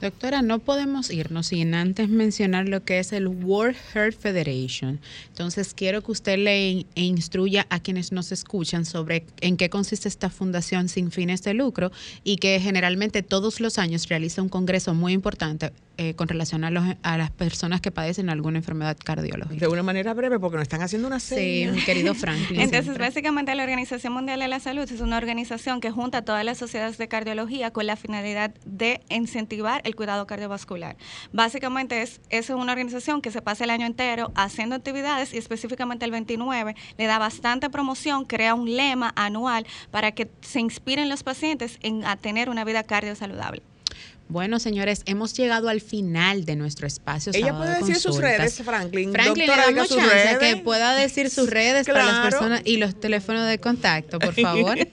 [0.00, 5.00] Doctora, no podemos irnos sin antes mencionar lo que es el World Heart Federation.
[5.28, 10.08] Entonces, quiero que usted le e instruya a quienes nos escuchan sobre en qué consiste
[10.08, 11.90] esta fundación sin fines de lucro
[12.22, 16.70] y que generalmente todos los años realiza un congreso muy importante eh, con relación a,
[16.70, 19.66] los, a las personas que padecen alguna enfermedad cardiológica.
[19.66, 21.70] De una manera breve, porque nos están haciendo una Sí, serie.
[21.72, 22.60] mi querido Franklin.
[22.60, 23.04] Entonces, siempre.
[23.06, 26.58] básicamente la Organización Mundial de la Salud es una organización que junta a todas las
[26.58, 30.96] sociedades de cardiología con la finalidad de incentivar el cuidado cardiovascular.
[31.32, 36.04] Básicamente es, es una organización que se pasa el año entero haciendo actividades y específicamente
[36.04, 41.22] el 29 le da bastante promoción, crea un lema anual para que se inspiren los
[41.22, 43.62] pacientes en a tener una vida cardiosaludable.
[44.28, 47.32] Bueno, señores, hemos llegado al final de nuestro espacio.
[47.34, 49.12] Ella Sábado puede de decir sus redes, Franklin.
[49.12, 50.38] Franklin, Doctora, le damos chance redes.
[50.38, 54.76] que pueda decir sus redes para las personas y los teléfonos de contacto, por favor.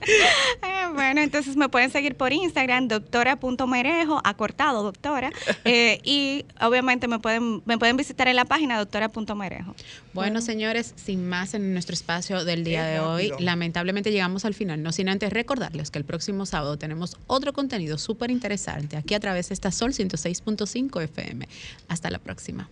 [0.63, 5.32] Eh, bueno, entonces me pueden seguir por Instagram, doctora.merejo, acortado, doctora.
[5.63, 9.75] eh, y obviamente me pueden, me pueden visitar en la página doctora.merejo.
[10.13, 14.53] Bueno, señores, sin más en nuestro espacio del día Qué de hoy, lamentablemente llegamos al
[14.53, 19.15] final, no sin antes recordarles que el próximo sábado tenemos otro contenido súper interesante aquí
[19.22, 21.47] a través de esta Sol 106.5 FM.
[21.88, 22.67] Hasta la próxima.